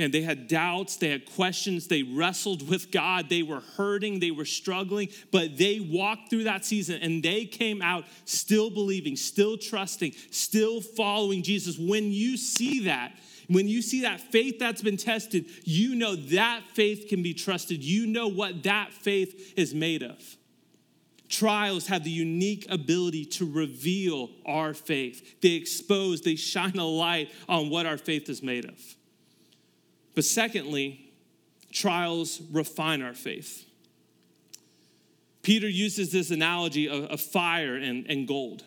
And 0.01 0.15
they 0.15 0.23
had 0.23 0.47
doubts, 0.47 0.97
they 0.97 1.09
had 1.09 1.27
questions, 1.35 1.89
they 1.89 2.05
wrestled 2.05 2.69
with 2.69 2.93
God, 2.93 3.29
they 3.29 3.43
were 3.43 3.63
hurting, 3.77 4.21
they 4.21 4.31
were 4.31 4.45
struggling, 4.45 5.09
but 5.33 5.59
they 5.59 5.81
walked 5.81 6.31
through 6.31 6.45
that 6.45 6.65
season 6.65 7.01
and 7.03 7.21
they 7.21 7.45
came 7.47 7.83
out 7.83 8.05
still 8.25 8.71
believing, 8.71 9.17
still 9.17 9.59
trusting, 9.59 10.13
still 10.31 10.81
following 10.81 11.43
Jesus. 11.43 11.79
When 11.79 12.13
you 12.13 12.37
see 12.37 12.85
that, 12.85 13.17
when 13.49 13.67
you 13.67 13.81
see 13.81 14.03
that 14.03 14.21
faith 14.21 14.59
that's 14.59 14.83
been 14.83 14.99
tested, 14.99 15.47
you 15.65 15.95
know 15.95 16.15
that 16.15 16.63
faith 16.75 17.07
can 17.09 17.23
be 17.23 17.33
trusted. 17.33 17.83
You 17.83 18.07
know 18.07 18.29
what 18.29 18.63
that 18.65 18.93
faith 18.93 19.55
is 19.57 19.75
made 19.75 20.03
of. 20.03 20.23
Trials 21.29 21.87
have 21.89 22.05
the 22.05 22.11
unique 22.11 22.67
ability 22.71 23.25
to 23.27 23.51
reveal 23.51 24.31
our 24.47 24.75
faith. 24.75 25.41
They 25.41 25.53
expose, 25.53 26.21
they 26.23 26.37
shine 26.37 26.77
a 26.79 26.85
light 26.85 27.33
on 27.49 27.71
what 27.71 27.87
our 27.87 27.99
faith 27.99 28.29
is 28.29 28.43
made 28.43 28.67
of. 28.67 28.79
But 30.15 30.25
secondly, 30.25 31.13
trials 31.73 32.41
refine 32.51 33.03
our 33.03 33.15
faith. 33.15 33.65
Peter 35.43 35.69
uses 35.69 36.13
this 36.13 36.31
analogy 36.31 36.89
of, 36.89 37.21
fire 37.21 37.77
and, 37.77 38.07
and 38.11 38.29
gold. 38.29 38.65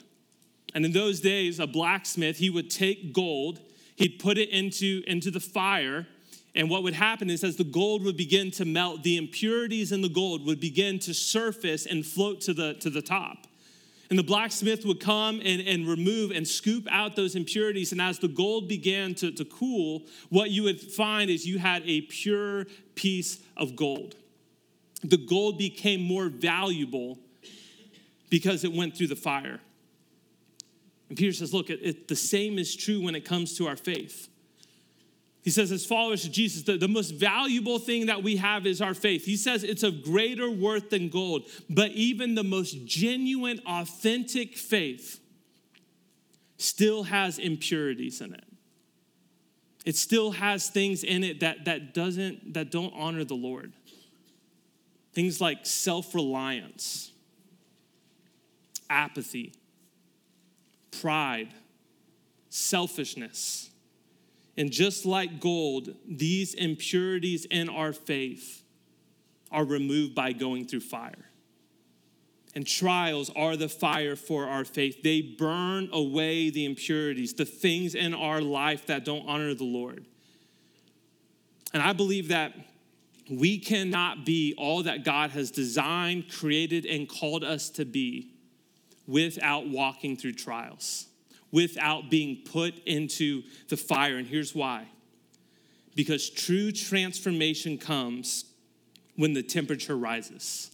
And 0.73 0.85
in 0.85 0.91
those 0.91 1.19
days, 1.19 1.59
a 1.59 1.67
blacksmith, 1.67 2.37
he 2.37 2.49
would 2.49 2.71
take 2.71 3.13
gold 3.13 3.59
he'd 4.01 4.17
put 4.17 4.39
it 4.39 4.49
into, 4.49 5.03
into 5.05 5.29
the 5.29 5.39
fire. 5.39 6.07
And 6.55 6.69
what 6.69 6.81
would 6.81 6.95
happen 6.95 7.29
is, 7.29 7.43
as 7.43 7.55
the 7.55 7.63
gold 7.63 8.03
would 8.03 8.17
begin 8.17 8.49
to 8.51 8.65
melt, 8.65 9.03
the 9.03 9.15
impurities 9.15 9.91
in 9.91 10.01
the 10.01 10.09
gold 10.09 10.45
would 10.47 10.59
begin 10.59 10.97
to 10.99 11.13
surface 11.13 11.85
and 11.85 12.03
float 12.03 12.41
to 12.41 12.53
the, 12.53 12.73
to 12.75 12.89
the 12.89 13.01
top. 13.01 13.45
And 14.09 14.17
the 14.17 14.23
blacksmith 14.23 14.85
would 14.85 14.99
come 14.99 15.39
and, 15.45 15.61
and 15.61 15.87
remove 15.87 16.31
and 16.31 16.45
scoop 16.45 16.87
out 16.89 17.15
those 17.15 17.35
impurities. 17.35 17.91
And 17.91 18.01
as 18.01 18.17
the 18.17 18.27
gold 18.27 18.67
began 18.67 19.13
to, 19.15 19.31
to 19.31 19.45
cool, 19.45 20.01
what 20.29 20.49
you 20.49 20.63
would 20.63 20.81
find 20.81 21.29
is 21.29 21.45
you 21.45 21.59
had 21.59 21.83
a 21.85 22.01
pure 22.01 22.65
piece 22.95 23.39
of 23.55 23.75
gold. 23.75 24.15
The 25.03 25.17
gold 25.17 25.59
became 25.59 26.01
more 26.01 26.27
valuable 26.27 27.19
because 28.29 28.63
it 28.63 28.73
went 28.73 28.97
through 28.97 29.07
the 29.07 29.15
fire. 29.15 29.59
And 31.11 31.17
Peter 31.17 31.33
says, 31.33 31.53
look, 31.53 31.69
it, 31.69 31.81
it, 31.83 32.07
the 32.07 32.15
same 32.15 32.57
is 32.57 32.73
true 32.73 33.03
when 33.03 33.15
it 33.15 33.25
comes 33.25 33.57
to 33.57 33.67
our 33.67 33.75
faith. 33.75 34.29
He 35.41 35.49
says, 35.49 35.69
as 35.69 35.85
followers 35.85 36.23
of 36.23 36.31
Jesus, 36.31 36.63
the, 36.63 36.77
the 36.77 36.87
most 36.87 37.15
valuable 37.15 37.79
thing 37.79 38.05
that 38.05 38.23
we 38.23 38.37
have 38.37 38.65
is 38.65 38.79
our 38.79 38.93
faith. 38.93 39.25
He 39.25 39.35
says 39.35 39.65
it's 39.65 39.83
of 39.83 40.03
greater 40.03 40.49
worth 40.49 40.89
than 40.89 41.09
gold, 41.09 41.49
but 41.69 41.91
even 41.91 42.35
the 42.35 42.45
most 42.45 42.85
genuine, 42.85 43.59
authentic 43.65 44.55
faith 44.55 45.19
still 46.55 47.03
has 47.03 47.37
impurities 47.37 48.21
in 48.21 48.33
it. 48.33 48.45
It 49.85 49.97
still 49.97 50.31
has 50.31 50.69
things 50.69 51.03
in 51.03 51.25
it 51.25 51.41
that, 51.41 51.65
that 51.65 51.93
doesn't 51.93 52.53
that 52.53 52.71
don't 52.71 52.93
honor 52.95 53.25
the 53.25 53.35
Lord. 53.35 53.73
Things 55.11 55.41
like 55.41 55.65
self-reliance, 55.65 57.11
apathy, 58.89 59.55
pride, 60.91 61.53
selfishness. 62.49 63.69
And 64.57 64.71
just 64.71 65.05
like 65.05 65.39
gold, 65.39 65.95
these 66.07 66.53
impurities 66.53 67.45
in 67.45 67.69
our 67.69 67.93
faith 67.93 68.63
are 69.51 69.65
removed 69.65 70.13
by 70.13 70.33
going 70.33 70.65
through 70.65 70.81
fire. 70.81 71.25
And 72.53 72.67
trials 72.67 73.31
are 73.35 73.55
the 73.55 73.69
fire 73.69 74.17
for 74.17 74.47
our 74.47 74.65
faith. 74.65 75.03
They 75.03 75.21
burn 75.21 75.89
away 75.93 76.49
the 76.49 76.65
impurities, 76.65 77.33
the 77.33 77.45
things 77.45 77.95
in 77.95 78.13
our 78.13 78.41
life 78.41 78.87
that 78.87 79.05
don't 79.05 79.27
honor 79.27 79.53
the 79.53 79.63
Lord. 79.63 80.05
And 81.73 81.81
I 81.81 81.93
believe 81.93 82.27
that 82.27 82.53
we 83.29 83.57
cannot 83.57 84.25
be 84.25 84.53
all 84.57 84.83
that 84.83 85.05
God 85.05 85.31
has 85.31 85.51
designed, 85.51 86.29
created, 86.29 86.85
and 86.85 87.07
called 87.07 87.45
us 87.45 87.69
to 87.71 87.85
be 87.85 88.30
without 89.07 89.67
walking 89.67 90.15
through 90.17 90.33
trials, 90.33 91.07
without 91.51 92.09
being 92.09 92.43
put 92.45 92.77
into 92.85 93.43
the 93.69 93.77
fire. 93.77 94.17
And 94.17 94.27
here's 94.27 94.55
why 94.55 94.87
because 95.93 96.29
true 96.29 96.71
transformation 96.71 97.77
comes 97.77 98.45
when 99.17 99.33
the 99.33 99.43
temperature 99.43 99.97
rises. 99.97 100.71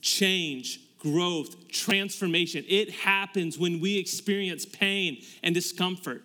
Change 0.00 0.80
growth, 0.98 1.68
transformation. 1.68 2.64
It 2.68 2.90
happens 2.90 3.58
when 3.58 3.80
we 3.80 3.98
experience 3.98 4.66
pain 4.66 5.22
and 5.42 5.54
discomfort. 5.54 6.24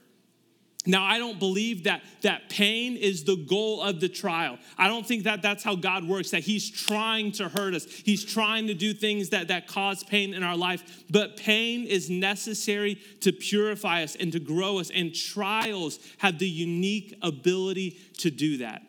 Now, 0.85 1.05
I 1.05 1.17
don't 1.17 1.39
believe 1.39 1.85
that, 1.85 2.03
that 2.21 2.49
pain 2.49 2.97
is 2.97 3.23
the 3.23 3.37
goal 3.37 3.81
of 3.81 4.01
the 4.01 4.09
trial. 4.09 4.57
I 4.77 4.89
don't 4.89 5.07
think 5.07 5.23
that 5.23 5.41
that's 5.41 5.63
how 5.63 5.75
God 5.75 6.03
works, 6.03 6.31
that 6.31 6.43
He's 6.43 6.69
trying 6.69 7.31
to 7.33 7.47
hurt 7.47 7.73
us. 7.73 7.85
He's 7.85 8.25
trying 8.25 8.67
to 8.67 8.73
do 8.73 8.93
things 8.93 9.29
that, 9.29 9.47
that 9.47 9.67
cause 9.67 10.03
pain 10.03 10.33
in 10.33 10.43
our 10.43 10.57
life. 10.57 11.05
But 11.09 11.37
pain 11.37 11.85
is 11.85 12.09
necessary 12.09 12.95
to 13.21 13.31
purify 13.31 14.03
us 14.03 14.17
and 14.17 14.33
to 14.33 14.39
grow 14.39 14.79
us. 14.79 14.91
And 14.93 15.15
trials 15.15 15.99
have 16.17 16.37
the 16.37 16.49
unique 16.49 17.17
ability 17.21 17.97
to 18.17 18.29
do 18.29 18.57
that. 18.57 18.81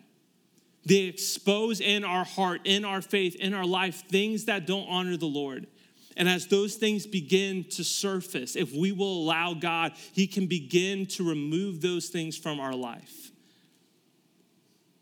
They 0.84 1.02
expose 1.02 1.80
in 1.80 2.04
our 2.04 2.24
heart, 2.24 2.62
in 2.64 2.84
our 2.84 3.02
faith, 3.02 3.36
in 3.36 3.54
our 3.54 3.64
life, 3.64 4.02
things 4.08 4.46
that 4.46 4.66
don't 4.66 4.86
honor 4.88 5.16
the 5.16 5.26
Lord. 5.26 5.68
And 6.16 6.28
as 6.28 6.46
those 6.46 6.76
things 6.76 7.06
begin 7.06 7.64
to 7.70 7.82
surface, 7.82 8.54
if 8.54 8.72
we 8.72 8.92
will 8.92 9.22
allow 9.24 9.54
God, 9.54 9.92
He 10.12 10.26
can 10.26 10.46
begin 10.46 11.06
to 11.06 11.28
remove 11.28 11.80
those 11.80 12.08
things 12.08 12.36
from 12.36 12.60
our 12.60 12.74
life. 12.74 13.32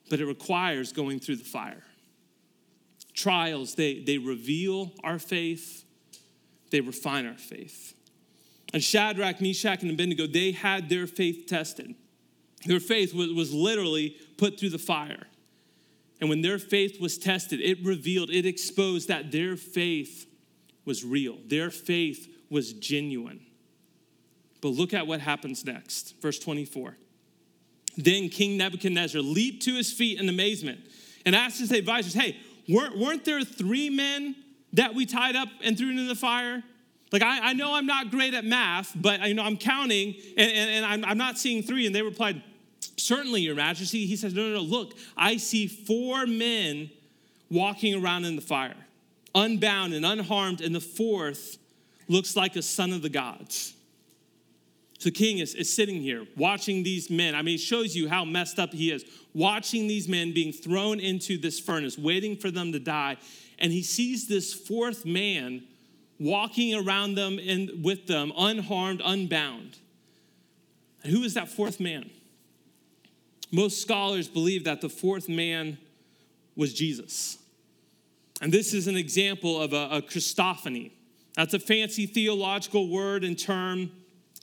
But 0.09 0.21
it 0.21 0.27
requires 0.27 0.93
going 0.93 1.21
through 1.21 1.37
the 1.37 1.45
fire. 1.45 1.85
Trials, 3.15 3.75
they, 3.75 4.01
they 4.01 4.19
reveal 4.19 4.93
our 5.05 5.19
faith, 5.19 5.85
they 6.71 6.81
refine 6.81 7.27
our 7.27 7.37
faith. 7.37 7.95
And 8.73 8.83
Shadrach, 8.83 9.41
Meshach, 9.41 9.83
and 9.83 9.91
Abednego, 9.91 10.27
they 10.27 10.53
had 10.53 10.89
their 10.89 11.07
faith 11.07 11.45
tested. 11.47 11.95
Their 12.65 12.81
faith 12.81 13.13
was, 13.13 13.31
was 13.33 13.53
literally 13.53 14.17
put 14.39 14.59
through 14.59 14.71
the 14.71 14.79
fire. 14.79 15.27
And 16.21 16.31
when 16.31 16.41
their 16.41 16.59
faith 16.59 17.01
was 17.01 17.19
tested, 17.19 17.61
it 17.61 17.85
revealed, 17.85 18.31
it 18.31 18.47
exposed 18.47 19.09
that 19.09 19.31
their 19.33 19.57
faith 19.57 20.27
was 20.85 21.05
real, 21.05 21.39
their 21.47 21.71
faith 21.71 22.29
was 22.51 22.73
genuine. 22.73 23.41
But 24.61 24.69
look 24.69 24.95
at 24.95 25.07
what 25.07 25.21
happens 25.21 25.65
next. 25.65 26.15
Verse 26.23 26.39
24. 26.39 26.97
Then 27.97 28.29
King 28.29 28.57
Nebuchadnezzar 28.57 29.21
leaped 29.21 29.65
to 29.65 29.75
his 29.75 29.93
feet 29.93 30.21
in 30.21 30.29
amazement 30.29 30.81
and 31.27 31.35
asked 31.35 31.59
his 31.59 31.73
advisors, 31.73 32.15
Hey, 32.15 32.39
weren't, 32.69 32.97
weren't 32.97 33.25
there 33.25 33.43
three 33.43 33.91
men 33.91 34.37
that 34.73 34.95
we 34.95 35.05
tied 35.05 35.37
up 35.37 35.49
and 35.63 35.77
threw 35.77 35.91
into 35.91 36.05
the 36.05 36.15
fire? 36.15 36.63
Like, 37.11 37.23
I, 37.23 37.51
I 37.51 37.53
know 37.53 37.75
I'm 37.75 37.87
not 37.87 38.11
great 38.11 38.33
at 38.33 38.45
math, 38.45 38.93
but 38.95 39.21
you 39.29 39.35
know, 39.35 39.43
I'm 39.43 39.59
counting 39.59 40.15
and, 40.39 40.51
and, 40.51 40.71
and 40.71 40.87
I'm, 40.87 41.05
I'm 41.05 41.19
not 41.19 41.39
seeing 41.39 41.63
three. 41.63 41.85
And 41.87 41.95
they 41.95 42.03
replied, 42.03 42.43
Certainly, 42.97 43.43
Your 43.43 43.55
Majesty. 43.55 44.07
He 44.07 44.17
says, 44.17 44.33
No, 44.33 44.49
no, 44.49 44.55
no, 44.55 44.61
look, 44.61 44.95
I 45.17 45.37
see 45.37 45.67
four 45.67 46.27
men 46.27 46.91
walking 47.51 48.03
around 48.03 48.25
in 48.25 48.37
the 48.37 48.43
fire 48.43 48.77
unbound 49.35 49.95
and 49.95 50.05
unharmed, 50.05 50.61
and 50.61 50.75
the 50.75 50.81
fourth 50.81 51.59
looks 52.09 52.37
like 52.37 52.57
a 52.57 52.63
son 52.63 52.93
of 52.93 53.03
the 53.03 53.09
gods. 53.09 53.75
So 54.99 55.11
king 55.11 55.39
is, 55.39 55.57
is 55.57 55.75
sitting 55.75 56.01
here 56.01 56.27
watching 56.37 56.85
these 56.85 57.11
men. 57.11 57.35
I 57.35 57.43
mean, 57.43 57.57
it 57.57 57.61
shows 57.61 57.97
you 57.97 58.09
how 58.09 58.25
messed 58.25 58.61
up 58.61 58.73
he 58.73 58.93
is. 58.93 59.05
Watching 59.35 59.89
these 59.89 60.07
men 60.07 60.33
being 60.33 60.53
thrown 60.53 61.01
into 61.01 61.39
this 61.39 61.59
furnace, 61.59 61.99
waiting 61.99 62.37
for 62.37 62.53
them 62.53 62.71
to 62.71 62.79
die. 62.79 63.17
And 63.59 63.73
he 63.73 63.83
sees 63.83 64.29
this 64.29 64.55
fourth 64.55 65.05
man 65.05 65.65
walking 66.21 66.75
around 66.75 67.17
them 67.17 67.41
and 67.45 67.85
with 67.85 68.07
them, 68.07 68.33
unharmed, 68.37 69.03
unbound. 69.05 69.79
And 71.03 71.13
who 71.13 71.25
is 71.25 71.35
that 71.35 71.49
fourth 71.49 71.81
man? 71.81 72.09
Most 73.51 73.83
scholars 73.83 74.29
believe 74.29 74.63
that 74.65 74.81
the 74.81 74.89
fourth 74.89 75.29
man 75.29 75.79
was 76.55 76.73
Jesus. 76.73 77.39
And 78.43 78.53
this 78.53 78.75
is 78.75 78.89
an 78.89 78.97
example 78.97 79.63
of 79.63 79.73
a, 79.73 79.89
a 79.91 80.03
Christophany. 80.03 80.91
That's 81.37 81.55
a 81.55 81.61
fancy 81.61 82.07
theological 82.07 82.89
word 82.89 83.23
and 83.23 83.39
term, 83.39 83.93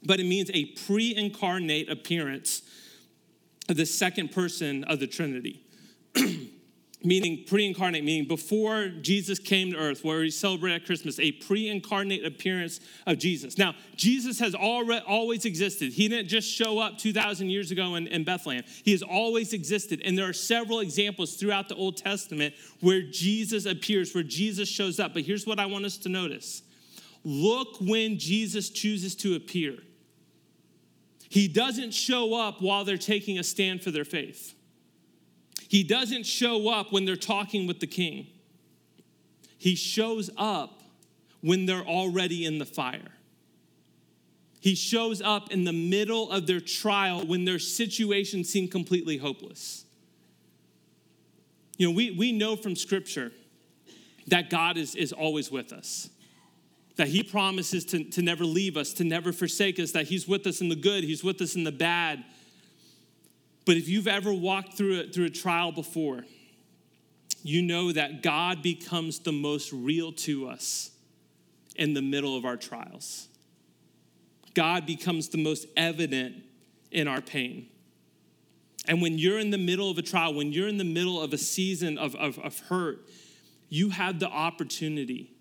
but 0.06 0.22
it 0.22 0.26
means 0.26 0.50
a 0.54 0.66
pre 0.66 1.14
incarnate 1.14 1.90
appearance 1.90 2.64
of 3.68 3.76
the 3.76 3.86
second 3.86 4.32
person 4.32 4.86
of 4.86 5.02
the 5.02 5.06
Trinity. 5.06 5.62
meaning 7.04 7.46
pre-incarnate 7.48 8.04
meaning 8.04 8.28
before 8.28 8.90
jesus 8.90 9.40
came 9.40 9.72
to 9.72 9.78
earth 9.78 10.04
where 10.04 10.20
we 10.20 10.30
celebrate 10.30 10.74
at 10.74 10.86
christmas 10.86 11.18
a 11.20 11.32
pre-incarnate 11.32 12.26
appearance 12.26 12.80
of 13.06 13.18
jesus. 13.18 13.58
Now 13.58 13.76
jesus 13.96 14.40
has 14.40 14.56
already, 14.56 15.04
always 15.06 15.46
existed. 15.46 15.94
He 15.94 16.08
didn't 16.08 16.28
just 16.28 16.50
show 16.50 16.80
up 16.80 16.98
2000 16.98 17.50
years 17.50 17.72
ago 17.72 17.96
in, 17.96 18.08
in 18.08 18.24
bethlehem. 18.24 18.64
He 18.84 18.92
has 18.92 19.02
always 19.02 19.54
existed. 19.54 20.02
And 20.04 20.18
there 20.18 20.28
are 20.28 20.34
several 20.34 20.80
examples 20.80 21.36
throughout 21.36 21.70
the 21.70 21.76
old 21.76 21.98
testament 21.98 22.54
where 22.82 23.02
jesus 23.02 23.66
appears 23.66 24.14
where 24.14 24.24
jesus 24.24 24.70
shows 24.70 25.00
up. 25.00 25.14
But 25.14 25.24
here's 25.24 25.46
what 25.46 25.60
i 25.60 25.66
want 25.66 25.86
us 25.86 25.98
to 26.00 26.10
notice. 26.10 26.64
Look 27.24 27.78
when 27.80 28.18
jesus 28.18 28.70
chooses 28.70 29.16
to 29.18 29.36
appear. 29.36 29.78
He 31.30 31.48
doesn't 31.48 31.94
show 31.94 32.34
up 32.34 32.62
while 32.62 32.86
they're 32.86 32.98
taking 32.98 33.38
a 33.38 33.44
stand 33.44 33.84
for 33.84 33.92
their 33.92 34.06
faith 34.06 34.56
he 35.70 35.84
doesn't 35.84 36.26
show 36.26 36.68
up 36.70 36.92
when 36.92 37.06
they're 37.06 37.16
talking 37.16 37.68
with 37.68 37.80
the 37.80 37.88
king, 37.88 38.26
he 39.60 39.76
shows 39.76 40.32
up 40.36 40.82
when 41.42 41.68
they're 41.68 41.86
already 41.86 42.44
in 42.44 42.58
the 42.58 42.66
fire. 42.66 43.12
He 44.60 44.74
shows 44.74 45.22
up 45.22 45.52
in 45.52 45.66
the 45.66 45.72
middle 45.72 46.32
of 46.32 46.48
their 46.48 46.60
trial 46.60 47.24
when 47.24 47.46
their 47.46 47.60
situation 47.60 48.44
seemed 48.44 48.72
completely 48.72 49.18
hopeless. 49.18 49.86
You 51.78 51.88
know, 51.88 51.94
we, 51.94 52.12
we 52.12 52.32
know 52.32 52.56
from 52.56 52.76
Scripture 52.76 53.32
that 54.26 54.50
God 54.50 54.76
is, 54.76 54.96
is 54.96 55.14
always 55.14 55.52
with 55.52 55.72
us, 55.72 56.10
that 56.96 57.10
He 57.10 57.22
promises 57.22 57.86
to, 57.86 58.04
to 58.06 58.24
never 58.24 58.44
leave 58.44 58.76
us, 58.76 58.92
to 58.94 59.04
never 59.04 59.32
forsake 59.32 59.80
us, 59.80 59.92
that 59.92 60.08
He's 60.08 60.28
with 60.28 60.48
us 60.48 60.62
in 60.62 60.70
the 60.70 60.76
good, 60.76 61.04
He's 61.04 61.24
with 61.24 61.40
us 61.42 61.56
in 61.56 61.64
the 61.64 61.72
bad. 61.72 62.26
But 63.70 63.78
if 63.78 63.88
you've 63.88 64.08
ever 64.08 64.34
walked 64.34 64.74
through 64.74 65.00
a, 65.00 65.04
through 65.04 65.26
a 65.26 65.30
trial 65.30 65.72
before, 65.72 66.26
you 67.44 67.62
know 67.62 67.92
that 67.92 68.24
God 68.24 68.64
becomes 68.64 69.20
the 69.20 69.32
most 69.32 69.72
real 69.72 70.12
to 70.12 70.50
us 70.50 70.90
in 71.76 71.94
the 71.94 72.02
middle 72.02 72.36
of 72.36 72.46
our 72.46 72.58
trials. 72.58 73.28
God 74.56 74.88
becomes 74.88 75.30
the 75.30 75.38
most 75.38 75.68
evident 75.78 76.38
in 76.90 77.08
our 77.08 77.22
pain. 77.22 77.68
And 78.88 79.04
when 79.04 79.20
you're 79.20 79.38
in 79.38 79.52
the 79.52 79.60
middle 79.60 79.92
of 79.92 80.00
a 80.00 80.02
trial, 80.02 80.34
when 80.34 80.52
you're 80.52 80.68
in 80.68 80.78
the 80.78 80.84
middle 80.84 81.22
of 81.22 81.32
a 81.32 81.38
season 81.38 82.00
of, 82.00 82.16
of, 82.16 82.40
of 82.40 82.58
hurt, 82.62 83.08
you 83.70 83.92
have 83.92 84.20
the 84.20 84.30
opportunity 84.30 85.32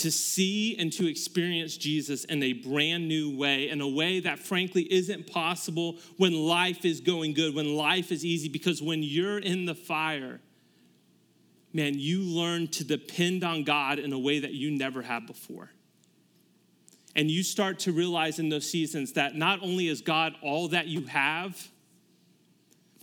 to 0.00 0.10
see 0.10 0.76
and 0.78 0.90
to 0.94 1.06
experience 1.06 1.76
Jesus 1.76 2.24
in 2.24 2.42
a 2.42 2.54
brand 2.54 3.06
new 3.06 3.36
way, 3.36 3.68
in 3.68 3.82
a 3.82 3.88
way 3.88 4.20
that 4.20 4.38
frankly 4.38 4.90
isn't 4.90 5.30
possible 5.30 5.98
when 6.16 6.32
life 6.32 6.86
is 6.86 7.02
going 7.02 7.34
good, 7.34 7.54
when 7.54 7.76
life 7.76 8.10
is 8.10 8.24
easy, 8.24 8.48
because 8.48 8.80
when 8.80 9.02
you're 9.02 9.38
in 9.38 9.66
the 9.66 9.74
fire, 9.74 10.40
man, 11.74 11.98
you 11.98 12.22
learn 12.22 12.68
to 12.68 12.84
depend 12.84 13.44
on 13.44 13.62
God 13.62 13.98
in 13.98 14.12
a 14.14 14.18
way 14.18 14.38
that 14.38 14.54
you 14.54 14.70
never 14.70 15.02
have 15.02 15.26
before. 15.26 15.70
And 17.14 17.30
you 17.30 17.42
start 17.42 17.80
to 17.80 17.92
realize 17.92 18.38
in 18.38 18.48
those 18.48 18.70
seasons 18.70 19.12
that 19.12 19.34
not 19.34 19.62
only 19.62 19.88
is 19.88 20.00
God 20.00 20.34
all 20.42 20.68
that 20.68 20.86
you 20.86 21.02
have, 21.02 21.68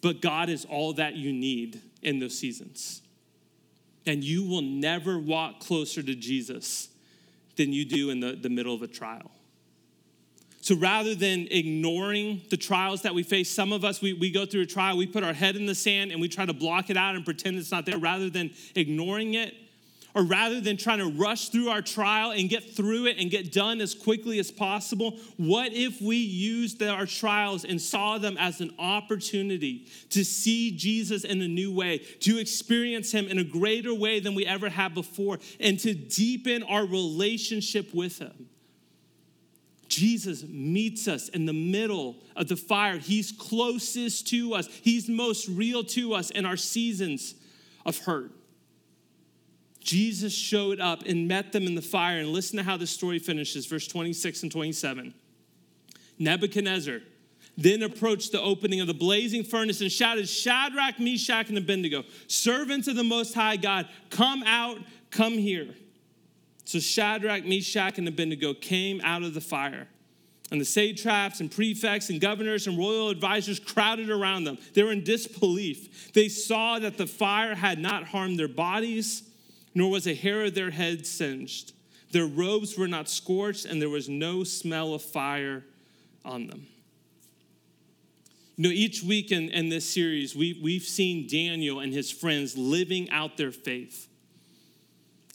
but 0.01 0.19
God 0.21 0.49
is 0.49 0.65
all 0.65 0.93
that 0.93 1.15
you 1.15 1.31
need 1.31 1.79
in 2.01 2.19
those 2.19 2.37
seasons 2.37 3.03
and 4.07 4.23
you 4.23 4.43
will 4.43 4.61
never 4.61 5.19
walk 5.19 5.59
closer 5.59 6.01
to 6.01 6.15
Jesus 6.15 6.89
than 7.57 7.73
you 7.73 7.85
do 7.85 8.09
in 8.09 8.19
the, 8.19 8.33
the 8.33 8.49
middle 8.49 8.73
of 8.73 8.81
a 8.81 8.87
trial. 8.87 9.31
So 10.61 10.75
rather 10.75 11.15
than 11.15 11.47
ignoring 11.49 12.41
the 12.49 12.57
trials 12.57 13.03
that 13.03 13.13
we 13.13 13.23
face, 13.23 13.49
some 13.49 13.71
of 13.71 13.85
us, 13.85 14.01
we, 14.01 14.13
we 14.13 14.31
go 14.31 14.45
through 14.45 14.61
a 14.61 14.65
trial, 14.65 14.97
we 14.97 15.07
put 15.07 15.23
our 15.23 15.33
head 15.33 15.55
in 15.55 15.65
the 15.65 15.75
sand 15.75 16.11
and 16.11 16.19
we 16.19 16.27
try 16.27 16.45
to 16.45 16.53
block 16.53 16.89
it 16.89 16.97
out 16.97 17.15
and 17.15 17.23
pretend 17.23 17.57
it's 17.57 17.71
not 17.71 17.85
there. 17.85 17.97
Rather 17.97 18.29
than 18.29 18.51
ignoring 18.75 19.35
it, 19.35 19.53
or 20.17 20.23
rather 20.23 20.59
than 20.59 20.77
trying 20.77 20.97
to 20.97 21.11
rush 21.11 21.49
through 21.49 21.69
our 21.69 21.83
trial 21.83 22.31
and 22.31 22.49
get 22.49 22.75
through 22.75 23.05
it 23.05 23.17
and 23.19 23.29
get 23.29 23.51
done 23.51 23.79
as 23.79 23.93
quickly 23.93 24.39
as 24.39 24.49
possible, 24.49 25.15
what 25.37 25.71
if 25.73 26.01
we 26.01 26.17
used 26.17 26.81
our 26.81 27.05
trials 27.05 27.63
and 27.63 27.79
saw 27.79 28.17
them 28.17 28.35
as 28.39 28.59
an 28.59 28.73
opportunity 28.79 29.85
to 30.09 30.25
see 30.25 30.71
Jesus 30.71 31.23
in 31.23 31.39
a 31.39 31.47
new 31.47 31.71
way, 31.71 31.99
to 32.21 32.39
experience 32.39 33.11
him 33.11 33.27
in 33.27 33.37
a 33.37 33.43
greater 33.43 33.93
way 33.93 34.19
than 34.19 34.33
we 34.33 34.43
ever 34.43 34.69
have 34.69 34.95
before, 34.95 35.37
and 35.59 35.79
to 35.81 35.93
deepen 35.93 36.63
our 36.63 36.87
relationship 36.87 37.93
with 37.93 38.17
him? 38.17 38.49
Jesus 39.87 40.43
meets 40.43 41.07
us 41.07 41.29
in 41.29 41.45
the 41.45 41.53
middle 41.53 42.15
of 42.35 42.47
the 42.47 42.55
fire. 42.55 42.97
He's 42.97 43.31
closest 43.31 44.27
to 44.29 44.55
us. 44.55 44.67
He's 44.81 45.07
most 45.07 45.47
real 45.47 45.83
to 45.83 46.15
us 46.15 46.31
in 46.31 46.43
our 46.43 46.57
seasons 46.57 47.35
of 47.85 47.99
hurt. 47.99 48.31
Jesus 49.87 50.35
showed 50.35 50.81
up 50.81 51.03
and 51.05 51.29
met 51.29 51.53
them 51.53 51.65
in 51.65 51.73
the 51.73 51.81
fire. 51.81 52.19
And 52.19 52.33
listen 52.33 52.57
to 52.57 52.63
how 52.63 52.75
this 52.75 52.91
story 52.91 53.19
finishes, 53.19 53.65
verse 53.65 53.87
26 53.87 54.43
and 54.43 54.51
27. 54.51 55.13
Nebuchadnezzar 56.19 56.99
then 57.57 57.81
approached 57.81 58.33
the 58.33 58.41
opening 58.41 58.81
of 58.81 58.87
the 58.87 58.93
blazing 58.93 59.45
furnace 59.45 59.79
and 59.79 59.91
shouted, 59.91 60.27
Shadrach, 60.27 60.99
Meshach, 60.99 61.47
and 61.47 61.57
Abednego, 61.57 62.03
servants 62.27 62.87
of 62.87 62.95
the 62.97 63.03
Most 63.03 63.33
High 63.33 63.55
God, 63.55 63.87
come 64.09 64.43
out, 64.43 64.77
come 65.09 65.33
here. 65.33 65.73
So 66.65 66.79
Shadrach, 66.79 67.45
Meshach, 67.45 67.97
and 67.97 68.07
Abednego 68.09 68.53
came 68.53 68.99
out 69.03 69.23
of 69.23 69.33
the 69.33 69.41
fire. 69.41 69.87
And 70.51 70.59
the 70.59 70.65
satraps 70.65 71.39
and 71.39 71.49
prefects 71.49 72.09
and 72.09 72.19
governors 72.19 72.67
and 72.67 72.77
royal 72.77 73.09
advisors 73.09 73.59
crowded 73.59 74.09
around 74.09 74.43
them. 74.43 74.57
They 74.73 74.83
were 74.83 74.91
in 74.91 75.03
disbelief. 75.03 76.11
They 76.11 76.27
saw 76.27 76.77
that 76.79 76.97
the 76.97 77.07
fire 77.07 77.55
had 77.55 77.79
not 77.79 78.03
harmed 78.03 78.37
their 78.37 78.47
bodies, 78.47 79.23
nor 79.77 79.91
was 79.91 80.07
a 80.07 80.15
hair 80.15 80.45
of 80.45 80.55
their 80.55 80.71
head 80.71 81.05
singed. 81.05 81.71
Their 82.11 82.25
robes 82.25 82.75
were 82.75 82.87
not 82.87 83.07
scorched, 83.07 83.63
and 83.63 83.79
there 83.79 83.91
was 83.91 84.09
no 84.09 84.43
smell 84.43 84.95
of 84.95 85.03
fire 85.03 85.63
on 86.25 86.47
them. 86.47 86.65
You 88.55 88.63
know, 88.63 88.69
each 88.71 89.03
week 89.03 89.31
in, 89.31 89.49
in 89.49 89.69
this 89.69 89.87
series, 89.87 90.35
we, 90.35 90.59
we've 90.63 90.81
seen 90.81 91.27
Daniel 91.27 91.79
and 91.79 91.93
his 91.93 92.09
friends 92.09 92.57
living 92.57 93.07
out 93.11 93.37
their 93.37 93.51
faith. 93.51 94.07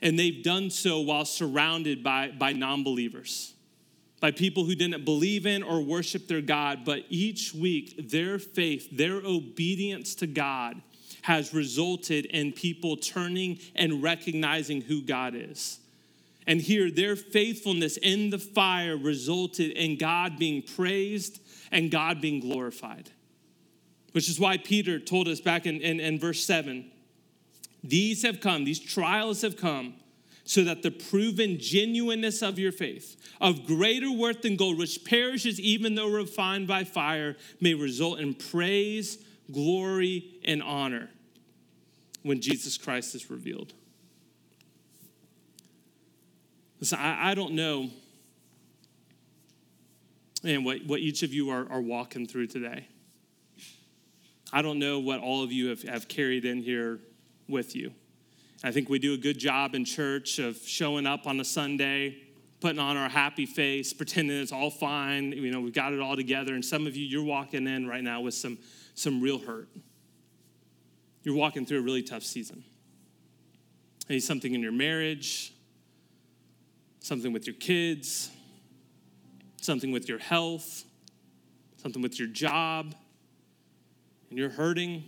And 0.03 0.19
they've 0.19 0.43
done 0.43 0.71
so 0.71 0.99
while 0.99 1.25
surrounded 1.25 2.03
by, 2.03 2.33
by 2.37 2.53
non 2.53 2.83
believers, 2.83 3.55
by 4.19 4.33
people 4.33 4.65
who 4.65 4.75
didn't 4.75 5.05
believe 5.05 5.47
in 5.47 5.63
or 5.63 5.81
worship 5.81 6.27
their 6.27 6.41
God. 6.41 6.85
But 6.85 7.05
each 7.09 7.55
week, 7.55 8.11
their 8.11 8.41
faith, 8.41 8.89
their 8.91 9.19
obedience 9.25 10.17
to 10.17 10.27
God 10.27 10.83
has 11.23 11.55
resulted 11.55 12.27
in 12.27 12.53
people 12.53 12.97
turning 12.97 13.59
and 13.75 14.03
recognizing 14.03 14.83
who 14.83 15.03
God 15.03 15.35
is. 15.35 15.79
And 16.47 16.61
here, 16.61 16.91
their 16.91 17.17
faithfulness 17.17 17.97
in 17.97 18.31
the 18.31 18.39
fire 18.39 18.97
resulted 18.97 19.71
in 19.73 19.97
God 19.97 20.39
being 20.39 20.63
praised 20.63 21.41
and 21.71 21.91
God 21.91 22.21
being 22.21 22.41
glorified. 22.41 23.11
Which 24.13 24.29
is 24.29 24.39
why 24.39 24.59
Peter 24.59 24.99
told 24.99 25.29
us 25.29 25.41
back 25.41 25.67
in, 25.67 25.81
in, 25.81 26.01
in 26.01 26.19
verse 26.19 26.45
7 26.45 26.91
these 27.85 28.23
have 28.23 28.41
come, 28.41 28.65
these 28.65 28.79
trials 28.79 29.43
have 29.43 29.57
come, 29.57 29.95
so 30.45 30.65
that 30.65 30.83
the 30.83 30.91
proven 30.91 31.59
genuineness 31.59 32.43
of 32.43 32.59
your 32.59 32.73
faith, 32.73 33.17
of 33.41 33.67
greater 33.67 34.11
worth 34.11 34.43
than 34.43 34.57
gold, 34.57 34.79
which 34.79 35.05
perishes 35.05 35.59
even 35.59 35.95
though 35.95 36.09
refined 36.09 36.69
by 36.69 36.85
fire, 36.85 37.37
may 37.61 37.75
result 37.75 38.21
in 38.21 38.35
praise, 38.35 39.19
glory, 39.51 40.41
and 40.45 40.63
honor 40.63 41.11
when 42.23 42.41
Jesus 42.41 42.79
Christ 42.79 43.15
is 43.15 43.31
revealed. 43.31 43.73
Listen, 46.81 46.99
I, 46.99 47.31
I 47.31 47.35
don't 47.35 47.53
know 47.55 47.91
and 50.45 50.65
what, 50.65 50.85
what 50.87 51.01
each 51.01 51.23
of 51.23 51.33
you 51.33 51.51
are, 51.51 51.67
are 51.71 51.81
walking 51.81 52.27
through 52.27 52.49
today. 52.49 52.87
I 54.53 54.63
don't 54.63 54.79
know 54.79 54.99
what 54.99 55.21
all 55.21 55.43
of 55.43 55.53
you 55.53 55.69
have, 55.69 55.83
have 55.83 56.09
carried 56.09 56.45
in 56.45 56.63
here 56.63 56.99
with 57.49 57.75
you. 57.75 57.93
I 58.65 58.71
think 58.71 58.89
we 58.89 58.99
do 58.99 59.15
a 59.15 59.17
good 59.17 59.39
job 59.39 59.75
in 59.75 59.85
church 59.85 60.39
of 60.39 60.57
showing 60.59 61.07
up 61.07 61.27
on 61.27 61.41
a 61.41 61.45
Sunday, 61.45 62.17
putting 62.61 62.79
on 62.79 62.97
our 62.97 63.09
happy 63.09 63.47
face, 63.47 63.93
pretending 63.93 64.41
it's 64.41 64.53
all 64.53 64.71
fine. 64.71 65.33
You 65.33 65.51
know, 65.51 65.61
we've 65.61 65.73
got 65.73 65.93
it 65.93 66.01
all 66.01 66.17
together. 66.17 66.55
And 66.55 66.65
some 66.65 66.87
of 66.87 66.97
you, 66.97 67.07
you're 67.07 67.25
walking 67.25 67.67
in 67.67 67.89
right 67.89 68.05
now 68.05 68.21
with 68.21 68.35
some, 68.35 68.59
some 68.95 69.21
real 69.21 69.39
hurt. 69.39 69.69
You're 71.23 71.37
walking 71.37 71.67
through 71.67 71.79
a 71.79 71.83
really 71.83 72.03
tough 72.03 72.23
season. 72.23 72.65
Maybe 74.09 74.21
something 74.21 74.55
in 74.55 74.61
your 74.61 74.73
marriage, 74.73 75.55
something 77.01 77.33
with 77.33 77.47
your 77.47 77.55
kids, 77.55 78.31
something 79.61 79.93
with 79.93 80.09
your 80.09 80.19
health, 80.19 80.85
something 81.77 82.03
with 82.03 82.19
your 82.19 82.29
job, 82.29 82.95
and 84.31 84.39
you're 84.39 84.51
hurting 84.51 85.05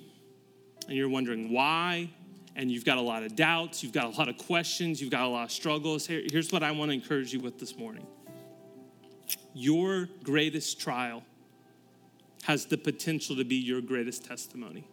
and 0.87 0.97
you're 0.97 1.09
wondering 1.09 1.53
why, 1.53 2.11
and 2.57 2.71
you've 2.71 2.85
got 2.85 2.99
a 2.99 3.01
lot 3.01 3.23
of 3.23 3.35
doubts, 3.35 3.83
you've 3.83 3.93
got 3.93 4.05
a 4.05 4.17
lot 4.17 4.29
of 4.29 4.37
questions, 4.37 5.01
you've 5.01 5.11
got 5.11 5.23
a 5.23 5.29
lot 5.29 5.45
of 5.45 5.51
struggles. 5.51 6.07
Here, 6.07 6.23
here's 6.31 6.53
what 6.53 6.63
I 6.63 6.71
want 6.73 6.91
to 6.91 6.95
encourage 6.95 7.33
you 7.33 7.41
with 7.41 7.59
this 7.59 7.77
morning 7.77 8.07
your 9.57 10.09
greatest 10.25 10.81
trial 10.81 11.23
has 12.45 12.67
the 12.67 12.77
potential 12.77 13.37
to 13.37 13.45
be 13.45 13.57
your 13.57 13.81
greatest 13.81 14.25
testimony 14.25 14.87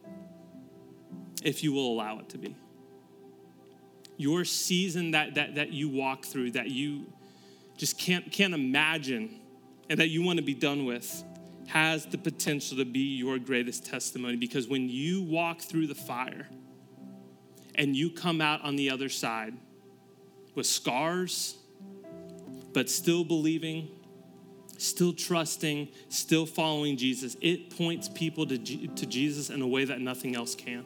if 1.44 1.64
you 1.64 1.74
will 1.74 1.92
allow 1.92 2.18
it 2.20 2.30
to 2.30 2.38
be. 2.38 2.56
Your 4.16 4.46
season 4.46 5.12
that, 5.12 5.36
that, 5.36 5.56
that 5.56 5.74
you 5.74 5.90
walk 5.90 6.26
through 6.26 6.52
that 6.52 6.70
you 6.70 7.12
just 7.76 7.98
can't, 7.98 8.32
can't 8.32 8.54
imagine 8.54 9.42
and 9.90 10.00
that 10.00 10.08
you 10.08 10.22
want 10.22 10.38
to 10.38 10.44
be 10.44 10.54
done 10.54 10.86
with 10.86 11.24
has 11.68 12.06
the 12.06 12.18
potential 12.18 12.78
to 12.78 12.86
be 12.86 13.18
your 13.18 13.38
greatest 13.38 13.86
testimony. 13.86 14.38
Because 14.38 14.68
when 14.68 14.88
you 14.88 15.22
walk 15.22 15.60
through 15.60 15.88
the 15.88 15.96
fire 15.96 16.48
and 17.76 17.96
you 17.98 18.10
come 18.12 18.40
out 18.40 18.62
on 18.64 18.78
the 18.78 18.90
other 18.90 19.10
side 19.10 19.54
with 20.56 20.68
scars, 20.68 21.58
but 22.72 22.90
still 22.90 23.26
believing, 23.26 23.90
still 24.82 25.14
trusting, 25.14 25.88
still 26.10 26.46
following 26.46 26.98
Jesus, 26.98 27.38
it 27.42 27.76
points 27.78 28.10
people 28.10 28.46
to, 28.48 28.58
to 28.58 29.06
Jesus 29.06 29.50
in 29.50 29.62
a 29.62 29.68
way 29.68 29.86
that 29.86 30.02
nothing 30.02 30.36
else 30.36 30.56
can. 30.56 30.86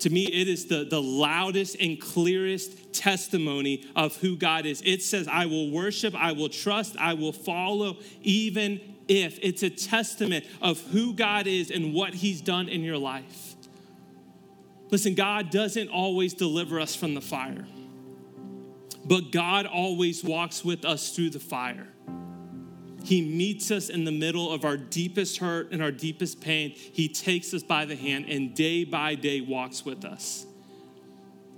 To 0.00 0.10
me, 0.10 0.24
it 0.24 0.48
is 0.48 0.66
the, 0.66 0.84
the 0.84 1.00
loudest 1.00 1.76
and 1.80 2.00
clearest 2.00 2.92
testimony 2.92 3.86
of 3.94 4.16
who 4.16 4.36
God 4.36 4.66
is. 4.66 4.82
It 4.84 5.00
says, 5.00 5.28
I 5.28 5.46
will 5.46 5.70
worship, 5.70 6.14
I 6.16 6.32
will 6.32 6.48
trust, 6.48 6.96
I 6.98 7.14
will 7.14 7.32
follow, 7.32 7.98
even 8.20 8.80
if. 9.06 9.38
It's 9.42 9.62
a 9.62 9.70
testament 9.70 10.44
of 10.60 10.80
who 10.90 11.14
God 11.14 11.46
is 11.46 11.70
and 11.70 11.94
what 11.94 12.14
He's 12.14 12.40
done 12.40 12.68
in 12.68 12.82
your 12.82 12.98
life. 12.98 13.54
Listen, 14.90 15.14
God 15.14 15.50
doesn't 15.50 15.88
always 15.88 16.34
deliver 16.34 16.80
us 16.80 16.96
from 16.96 17.14
the 17.14 17.20
fire, 17.20 17.64
but 19.04 19.30
God 19.30 19.66
always 19.66 20.24
walks 20.24 20.64
with 20.64 20.84
us 20.84 21.14
through 21.14 21.30
the 21.30 21.40
fire. 21.40 21.86
He 23.04 23.20
meets 23.20 23.70
us 23.70 23.88
in 23.88 24.04
the 24.04 24.12
middle 24.12 24.50
of 24.50 24.64
our 24.64 24.76
deepest 24.76 25.38
hurt 25.38 25.72
and 25.72 25.82
our 25.82 25.90
deepest 25.90 26.40
pain. 26.40 26.70
He 26.70 27.08
takes 27.08 27.52
us 27.52 27.62
by 27.62 27.84
the 27.84 27.96
hand 27.96 28.26
and 28.28 28.54
day 28.54 28.84
by 28.84 29.14
day 29.14 29.40
walks 29.40 29.84
with 29.84 30.04
us. 30.04 30.46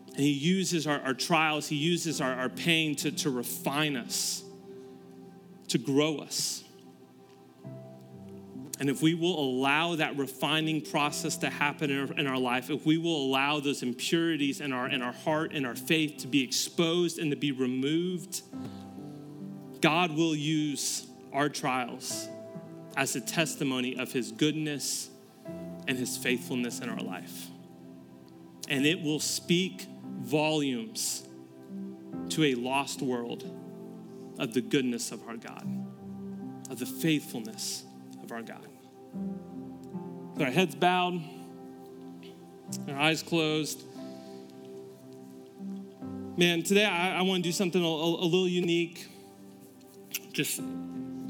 And 0.08 0.20
He 0.20 0.32
uses 0.32 0.86
our, 0.86 1.00
our 1.00 1.14
trials, 1.14 1.68
He 1.68 1.76
uses 1.76 2.20
our, 2.20 2.32
our 2.34 2.48
pain 2.48 2.94
to, 2.96 3.10
to 3.10 3.30
refine 3.30 3.96
us, 3.96 4.42
to 5.68 5.78
grow 5.78 6.18
us. 6.18 6.64
And 8.80 8.90
if 8.90 9.02
we 9.02 9.14
will 9.14 9.38
allow 9.38 9.94
that 9.96 10.16
refining 10.16 10.80
process 10.80 11.36
to 11.38 11.50
happen 11.50 11.90
in 11.90 12.00
our, 12.00 12.18
in 12.18 12.26
our, 12.26 12.38
life, 12.38 12.70
if 12.70 12.84
we 12.84 12.98
will 12.98 13.24
allow 13.26 13.60
those 13.60 13.82
impurities 13.82 14.60
in 14.60 14.72
our, 14.72 14.88
in 14.88 15.00
our 15.00 15.12
heart 15.12 15.52
and 15.52 15.64
our 15.64 15.76
faith 15.76 16.18
to 16.18 16.26
be 16.26 16.42
exposed 16.42 17.18
and 17.18 17.30
to 17.30 17.36
be 17.36 17.52
removed, 17.52 18.42
God 19.80 20.10
will 20.12 20.34
use 20.34 21.06
our 21.34 21.48
trials 21.48 22.28
as 22.96 23.16
a 23.16 23.20
testimony 23.20 23.96
of 23.98 24.12
his 24.12 24.30
goodness 24.30 25.10
and 25.86 25.98
his 25.98 26.16
faithfulness 26.16 26.80
in 26.80 26.88
our 26.88 27.00
life. 27.00 27.48
And 28.68 28.86
it 28.86 29.02
will 29.02 29.20
speak 29.20 29.86
volumes 30.20 31.26
to 32.30 32.44
a 32.44 32.54
lost 32.54 33.02
world 33.02 33.44
of 34.38 34.54
the 34.54 34.60
goodness 34.60 35.12
of 35.12 35.26
our 35.28 35.36
God, 35.36 35.66
of 36.70 36.78
the 36.78 36.86
faithfulness 36.86 37.84
of 38.22 38.32
our 38.32 38.42
God. 38.42 38.66
With 40.32 40.42
our 40.42 40.50
heads 40.50 40.74
bowed, 40.74 41.20
our 42.88 42.96
eyes 42.96 43.22
closed. 43.22 43.82
Man, 46.36 46.62
today 46.62 46.84
I, 46.84 47.18
I 47.18 47.22
want 47.22 47.44
to 47.44 47.48
do 47.48 47.52
something 47.52 47.82
a, 47.82 47.86
a, 47.86 47.90
a 47.90 48.24
little 48.24 48.48
unique. 48.48 49.08
Just 50.32 50.60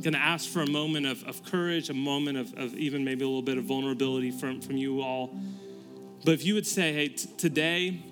going 0.05 0.14
to 0.14 0.21
ask 0.21 0.49
for 0.49 0.61
a 0.61 0.71
moment 0.71 1.07
of, 1.07 1.25
of 1.25 1.45
courage, 1.45 1.88
a 1.88 1.95
moment 1.95 2.37
of, 2.37 2.55
of 2.55 2.75
even 2.75 3.05
maybe 3.05 3.25
a 3.25 3.27
little 3.27 3.43
bit 3.43 3.57
of 3.57 3.64
vulnerability 3.64 4.31
from, 4.31 4.61
from 4.61 4.77
you 4.77 5.01
all. 5.01 5.35
But 6.25 6.35
if 6.35 6.45
you 6.45 6.55
would 6.55 6.67
say, 6.67 6.93
hey, 6.93 7.09
t- 7.09 7.29
today, 7.38 8.03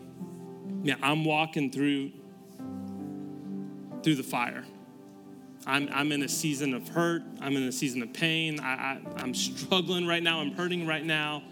yeah, 0.83 0.97
I'm 1.03 1.25
walking 1.25 1.71
through 1.71 2.13
through 4.03 4.17
the 4.17 4.23
fire. 4.25 4.65
I'm, 5.65 5.89
I'm 5.93 6.11
in 6.11 6.25
a 6.25 6.29
season 6.29 6.75
of 6.75 6.89
hurt. 6.89 7.23
I'm 7.41 7.57
in 7.57 7.63
a 7.63 7.71
season 7.71 8.03
of 8.03 8.13
pain. 8.13 8.59
I, 8.59 8.99
I, 9.17 9.23
am 9.23 9.33
struggling 9.33 10.09
right 10.09 10.23
now. 10.23 10.41
I'm 10.41 10.51
hurting 10.53 10.89
right 10.89 11.05
now. 11.05 11.45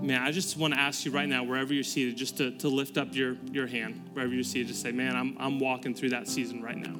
Man, 0.00 0.22
I 0.22 0.30
just 0.30 0.56
want 0.56 0.74
to 0.74 0.80
ask 0.80 1.04
you 1.04 1.10
right 1.10 1.28
now, 1.28 1.42
wherever 1.42 1.74
you're 1.74 1.82
seated, 1.82 2.16
just 2.16 2.36
to, 2.36 2.52
to 2.58 2.68
lift 2.68 2.98
up 2.98 3.16
your, 3.16 3.36
your 3.50 3.66
hand, 3.66 4.10
wherever 4.12 4.32
you're 4.32 4.44
seated, 4.44 4.68
just 4.68 4.82
say, 4.82 4.92
man, 4.92 5.16
I'm, 5.16 5.36
I'm 5.40 5.58
walking 5.58 5.92
through 5.92 6.10
that 6.10 6.28
season 6.28 6.62
right 6.62 6.76
now. 6.76 6.94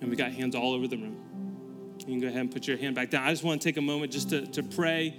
And 0.00 0.10
we 0.10 0.16
got 0.16 0.32
hands 0.32 0.54
all 0.54 0.74
over 0.74 0.86
the 0.86 0.96
room. 0.96 1.96
You 2.00 2.06
can 2.06 2.20
go 2.20 2.28
ahead 2.28 2.40
and 2.40 2.50
put 2.50 2.68
your 2.68 2.76
hand 2.76 2.94
back 2.94 3.10
down. 3.10 3.24
I 3.24 3.30
just 3.30 3.42
want 3.42 3.60
to 3.60 3.68
take 3.68 3.76
a 3.76 3.82
moment 3.82 4.12
just 4.12 4.30
to, 4.30 4.46
to 4.46 4.62
pray, 4.62 5.16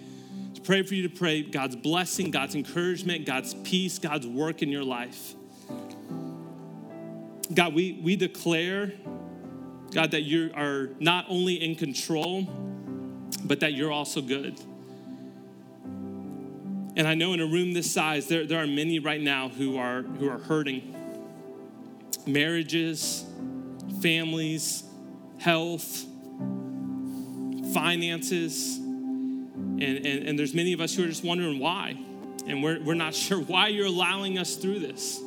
to 0.53 0.61
pray 0.61 0.83
for 0.83 0.93
you 0.93 1.07
to 1.07 1.13
pray 1.13 1.41
God's 1.41 1.75
blessing, 1.75 2.31
God's 2.31 2.55
encouragement, 2.55 3.25
God's 3.25 3.53
peace, 3.55 3.99
God's 3.99 4.27
work 4.27 4.61
in 4.61 4.69
your 4.69 4.83
life. 4.83 5.33
God, 7.53 7.73
we, 7.73 7.99
we 8.03 8.15
declare, 8.15 8.93
God, 9.91 10.11
that 10.11 10.23
you 10.23 10.51
are 10.55 10.89
not 10.99 11.25
only 11.29 11.55
in 11.55 11.75
control, 11.75 12.43
but 13.43 13.61
that 13.61 13.73
you're 13.73 13.91
also 13.91 14.21
good. 14.21 14.59
And 16.95 17.07
I 17.07 17.13
know 17.13 17.33
in 17.33 17.39
a 17.39 17.45
room 17.45 17.73
this 17.73 17.91
size, 17.91 18.27
there, 18.27 18.45
there 18.45 18.61
are 18.61 18.67
many 18.67 18.99
right 18.99 19.21
now 19.21 19.49
who 19.49 19.77
are, 19.77 20.01
who 20.01 20.29
are 20.29 20.39
hurting 20.39 20.95
marriages, 22.25 23.23
families, 24.01 24.83
health, 25.39 26.05
finances. 27.73 28.77
And, 28.77 29.81
and, 29.81 30.29
and 30.29 30.39
there's 30.39 30.53
many 30.53 30.73
of 30.73 30.81
us 30.81 30.95
who 30.95 31.03
are 31.03 31.07
just 31.07 31.23
wondering 31.23 31.59
why. 31.59 31.97
And 32.47 32.63
we're, 32.63 32.81
we're 32.83 32.93
not 32.93 33.13
sure 33.25 33.39
why 33.39 33.67
you're 33.67 33.87
allowing 33.87 34.37
us 34.37 34.55
through 34.55 34.79
this. 34.79 35.21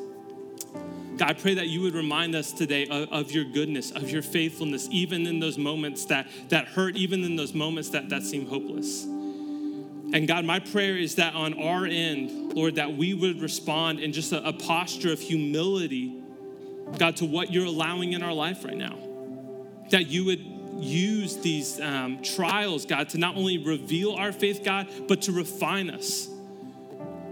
God, 1.17 1.29
I 1.29 1.33
pray 1.35 1.55
that 1.55 1.69
you 1.69 1.83
would 1.83 1.95
remind 1.95 2.35
us 2.35 2.51
today 2.51 2.87
of, 2.87 3.13
of, 3.13 3.31
your 3.31 3.45
goodness, 3.45 3.91
of 3.91 4.09
your 4.09 4.23
faithfulness, 4.23 4.89
even 4.91 5.27
in 5.27 5.39
those 5.39 5.59
moments 5.59 6.07
that, 6.07 6.27
that 6.49 6.69
hurt, 6.69 6.97
even 6.97 7.25
in 7.25 7.37
those 7.37 7.53
moments 7.53 7.91
that, 7.91 8.09
that 8.09 8.23
seem 8.23 8.47
hopeless. 8.47 9.05
And 9.05 10.27
God, 10.27 10.47
my 10.47 10.59
prayer 10.59 10.97
is 10.97 11.17
that 11.17 11.35
on 11.35 11.55
our 11.63 11.85
end, 11.85 12.55
Lord, 12.55 12.77
that 12.77 12.97
we 12.97 13.13
would 13.13 13.43
respond 13.43 14.01
in 14.01 14.13
just 14.13 14.33
a, 14.33 14.43
a 14.49 14.53
posture 14.53 15.13
of 15.13 15.21
humility, 15.21 16.20
God, 16.99 17.17
to 17.17 17.25
what 17.27 17.53
you're 17.53 17.67
allowing 17.67 18.13
in 18.13 18.23
our 18.23 18.33
life 18.33 18.65
right 18.65 18.77
now. 18.77 18.97
That 19.91 20.07
you 20.07 20.25
would 20.27 20.41
use 20.83 21.37
these 21.39 21.81
um, 21.81 22.23
trials, 22.23 22.87
God, 22.87 23.11
to 23.11 23.19
not 23.19 23.37
only 23.37 23.59
reveal 23.59 24.15
our 24.15 24.33
faith, 24.33 24.65
God, 24.65 24.89
but 25.09 25.23
to 25.23 25.33
refine 25.33 25.91
us 25.91 26.29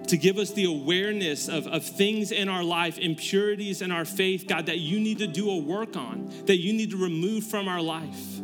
to 0.09 0.17
give 0.17 0.39
us 0.39 0.53
the 0.53 0.65
awareness 0.65 1.49
of, 1.49 1.67
of 1.67 1.85
things 1.85 2.33
in 2.33 2.49
our 2.49 2.65
life, 2.65 2.99
impurities 2.99 3.83
in 3.83 3.93
our 3.93 4.05
faith, 4.05 4.47
God, 4.47 4.67
that 4.67 4.79
you 4.79 4.99
need 4.99 5.19
to 5.19 5.27
do 5.27 5.51
a 5.51 5.59
work 5.59 5.97
on, 5.97 6.33
that 6.47 6.57
you 6.57 6.73
need 6.73 6.91
to 6.91 6.97
remove 6.97 7.45
from 7.45 7.69
our 7.69 7.83
life. 7.83 8.41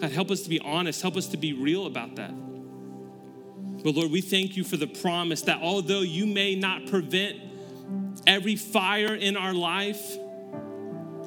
God, 0.00 0.12
help 0.12 0.30
us 0.30 0.42
to 0.42 0.48
be 0.48 0.60
honest, 0.60 1.02
help 1.02 1.16
us 1.16 1.26
to 1.28 1.36
be 1.36 1.52
real 1.52 1.86
about 1.86 2.16
that. 2.16 2.32
But 3.82 3.94
Lord, 3.94 4.10
we 4.10 4.20
thank 4.20 4.56
you 4.56 4.64
for 4.64 4.76
the 4.76 4.86
promise 4.86 5.42
that 5.42 5.60
although 5.60 6.02
you 6.02 6.26
may 6.26 6.54
not 6.54 6.86
prevent 6.86 7.47
every 8.28 8.54
fire 8.54 9.14
in 9.14 9.36
our 9.36 9.54
life, 9.54 10.16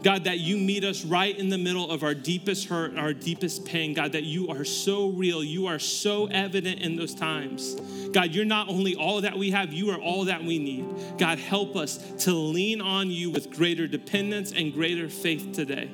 God, 0.04 0.24
that 0.24 0.40
you 0.40 0.58
meet 0.58 0.84
us 0.84 1.04
right 1.04 1.38
in 1.38 1.50
the 1.50 1.58
middle 1.58 1.92
of 1.92 2.04
our 2.04 2.14
deepest 2.14 2.68
hurt, 2.68 2.98
our 2.98 3.14
deepest 3.14 3.66
pain. 3.66 3.94
God, 3.94 4.14
that 4.14 4.24
you 4.24 4.50
are 4.50 4.64
so 4.64 5.10
real. 5.10 5.44
You 5.44 5.68
are 5.68 5.78
so 5.78 6.28
evident 6.28 6.82
in 6.82 6.96
those 6.96 7.14
times. 7.14 7.76
God, 8.12 8.34
you're 8.34 8.46
not 8.46 8.70
only 8.70 8.96
all 8.96 9.22
that 9.22 9.38
we 9.38 9.52
have, 9.52 9.74
you 9.74 9.92
are 9.92 10.00
all 10.00 10.26
that 10.26 10.44
we 10.44 10.58
need. 10.58 10.86
God, 11.18 11.38
help 11.38 11.76
us 11.76 11.98
to 12.24 12.34
lean 12.34 12.82
on 12.82 13.12
you 13.12 13.30
with 13.30 13.52
greater 13.52 13.88
dependence 13.88 14.52
and 14.52 14.74
greater 14.74 15.08
faith 15.08 15.52
today. 15.54 15.90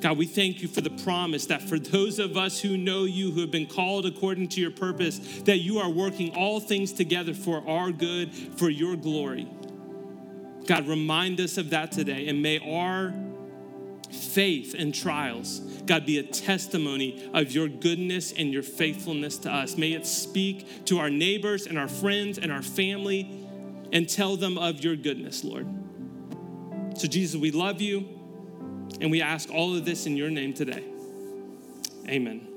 God, 0.00 0.16
we 0.16 0.26
thank 0.26 0.62
you 0.62 0.68
for 0.68 0.80
the 0.80 0.90
promise 0.90 1.46
that 1.46 1.62
for 1.62 1.78
those 1.78 2.18
of 2.18 2.36
us 2.36 2.60
who 2.60 2.76
know 2.76 3.04
you, 3.04 3.30
who 3.30 3.40
have 3.40 3.52
been 3.52 3.66
called 3.66 4.04
according 4.04 4.48
to 4.48 4.60
your 4.60 4.72
purpose, 4.72 5.18
that 5.42 5.58
you 5.58 5.78
are 5.78 5.88
working 5.88 6.34
all 6.34 6.58
things 6.60 6.92
together 6.92 7.34
for 7.34 7.68
our 7.68 7.92
good, 7.92 8.34
for 8.34 8.68
your 8.68 8.96
glory. 8.96 9.48
God, 10.66 10.86
remind 10.86 11.40
us 11.40 11.58
of 11.58 11.70
that 11.70 11.92
today. 11.92 12.28
And 12.28 12.42
may 12.42 12.58
our 12.58 13.14
faith 14.12 14.74
and 14.78 14.94
trials, 14.94 15.60
God, 15.86 16.06
be 16.06 16.18
a 16.18 16.22
testimony 16.22 17.28
of 17.32 17.52
your 17.52 17.68
goodness 17.68 18.32
and 18.32 18.52
your 18.52 18.62
faithfulness 18.62 19.38
to 19.38 19.50
us. 19.50 19.76
May 19.76 19.92
it 19.92 20.06
speak 20.06 20.84
to 20.86 20.98
our 20.98 21.10
neighbors 21.10 21.66
and 21.66 21.78
our 21.78 21.88
friends 21.88 22.38
and 22.38 22.52
our 22.52 22.62
family 22.62 23.46
and 23.92 24.08
tell 24.08 24.36
them 24.36 24.58
of 24.58 24.82
your 24.82 24.96
goodness, 24.96 25.44
Lord. 25.44 25.66
So, 26.96 27.08
Jesus, 27.08 27.40
we 27.40 27.50
love 27.50 27.80
you 27.80 28.08
and 29.00 29.10
we 29.10 29.22
ask 29.22 29.50
all 29.50 29.74
of 29.74 29.84
this 29.84 30.06
in 30.06 30.16
your 30.16 30.30
name 30.30 30.52
today. 30.52 30.84
Amen. 32.08 32.51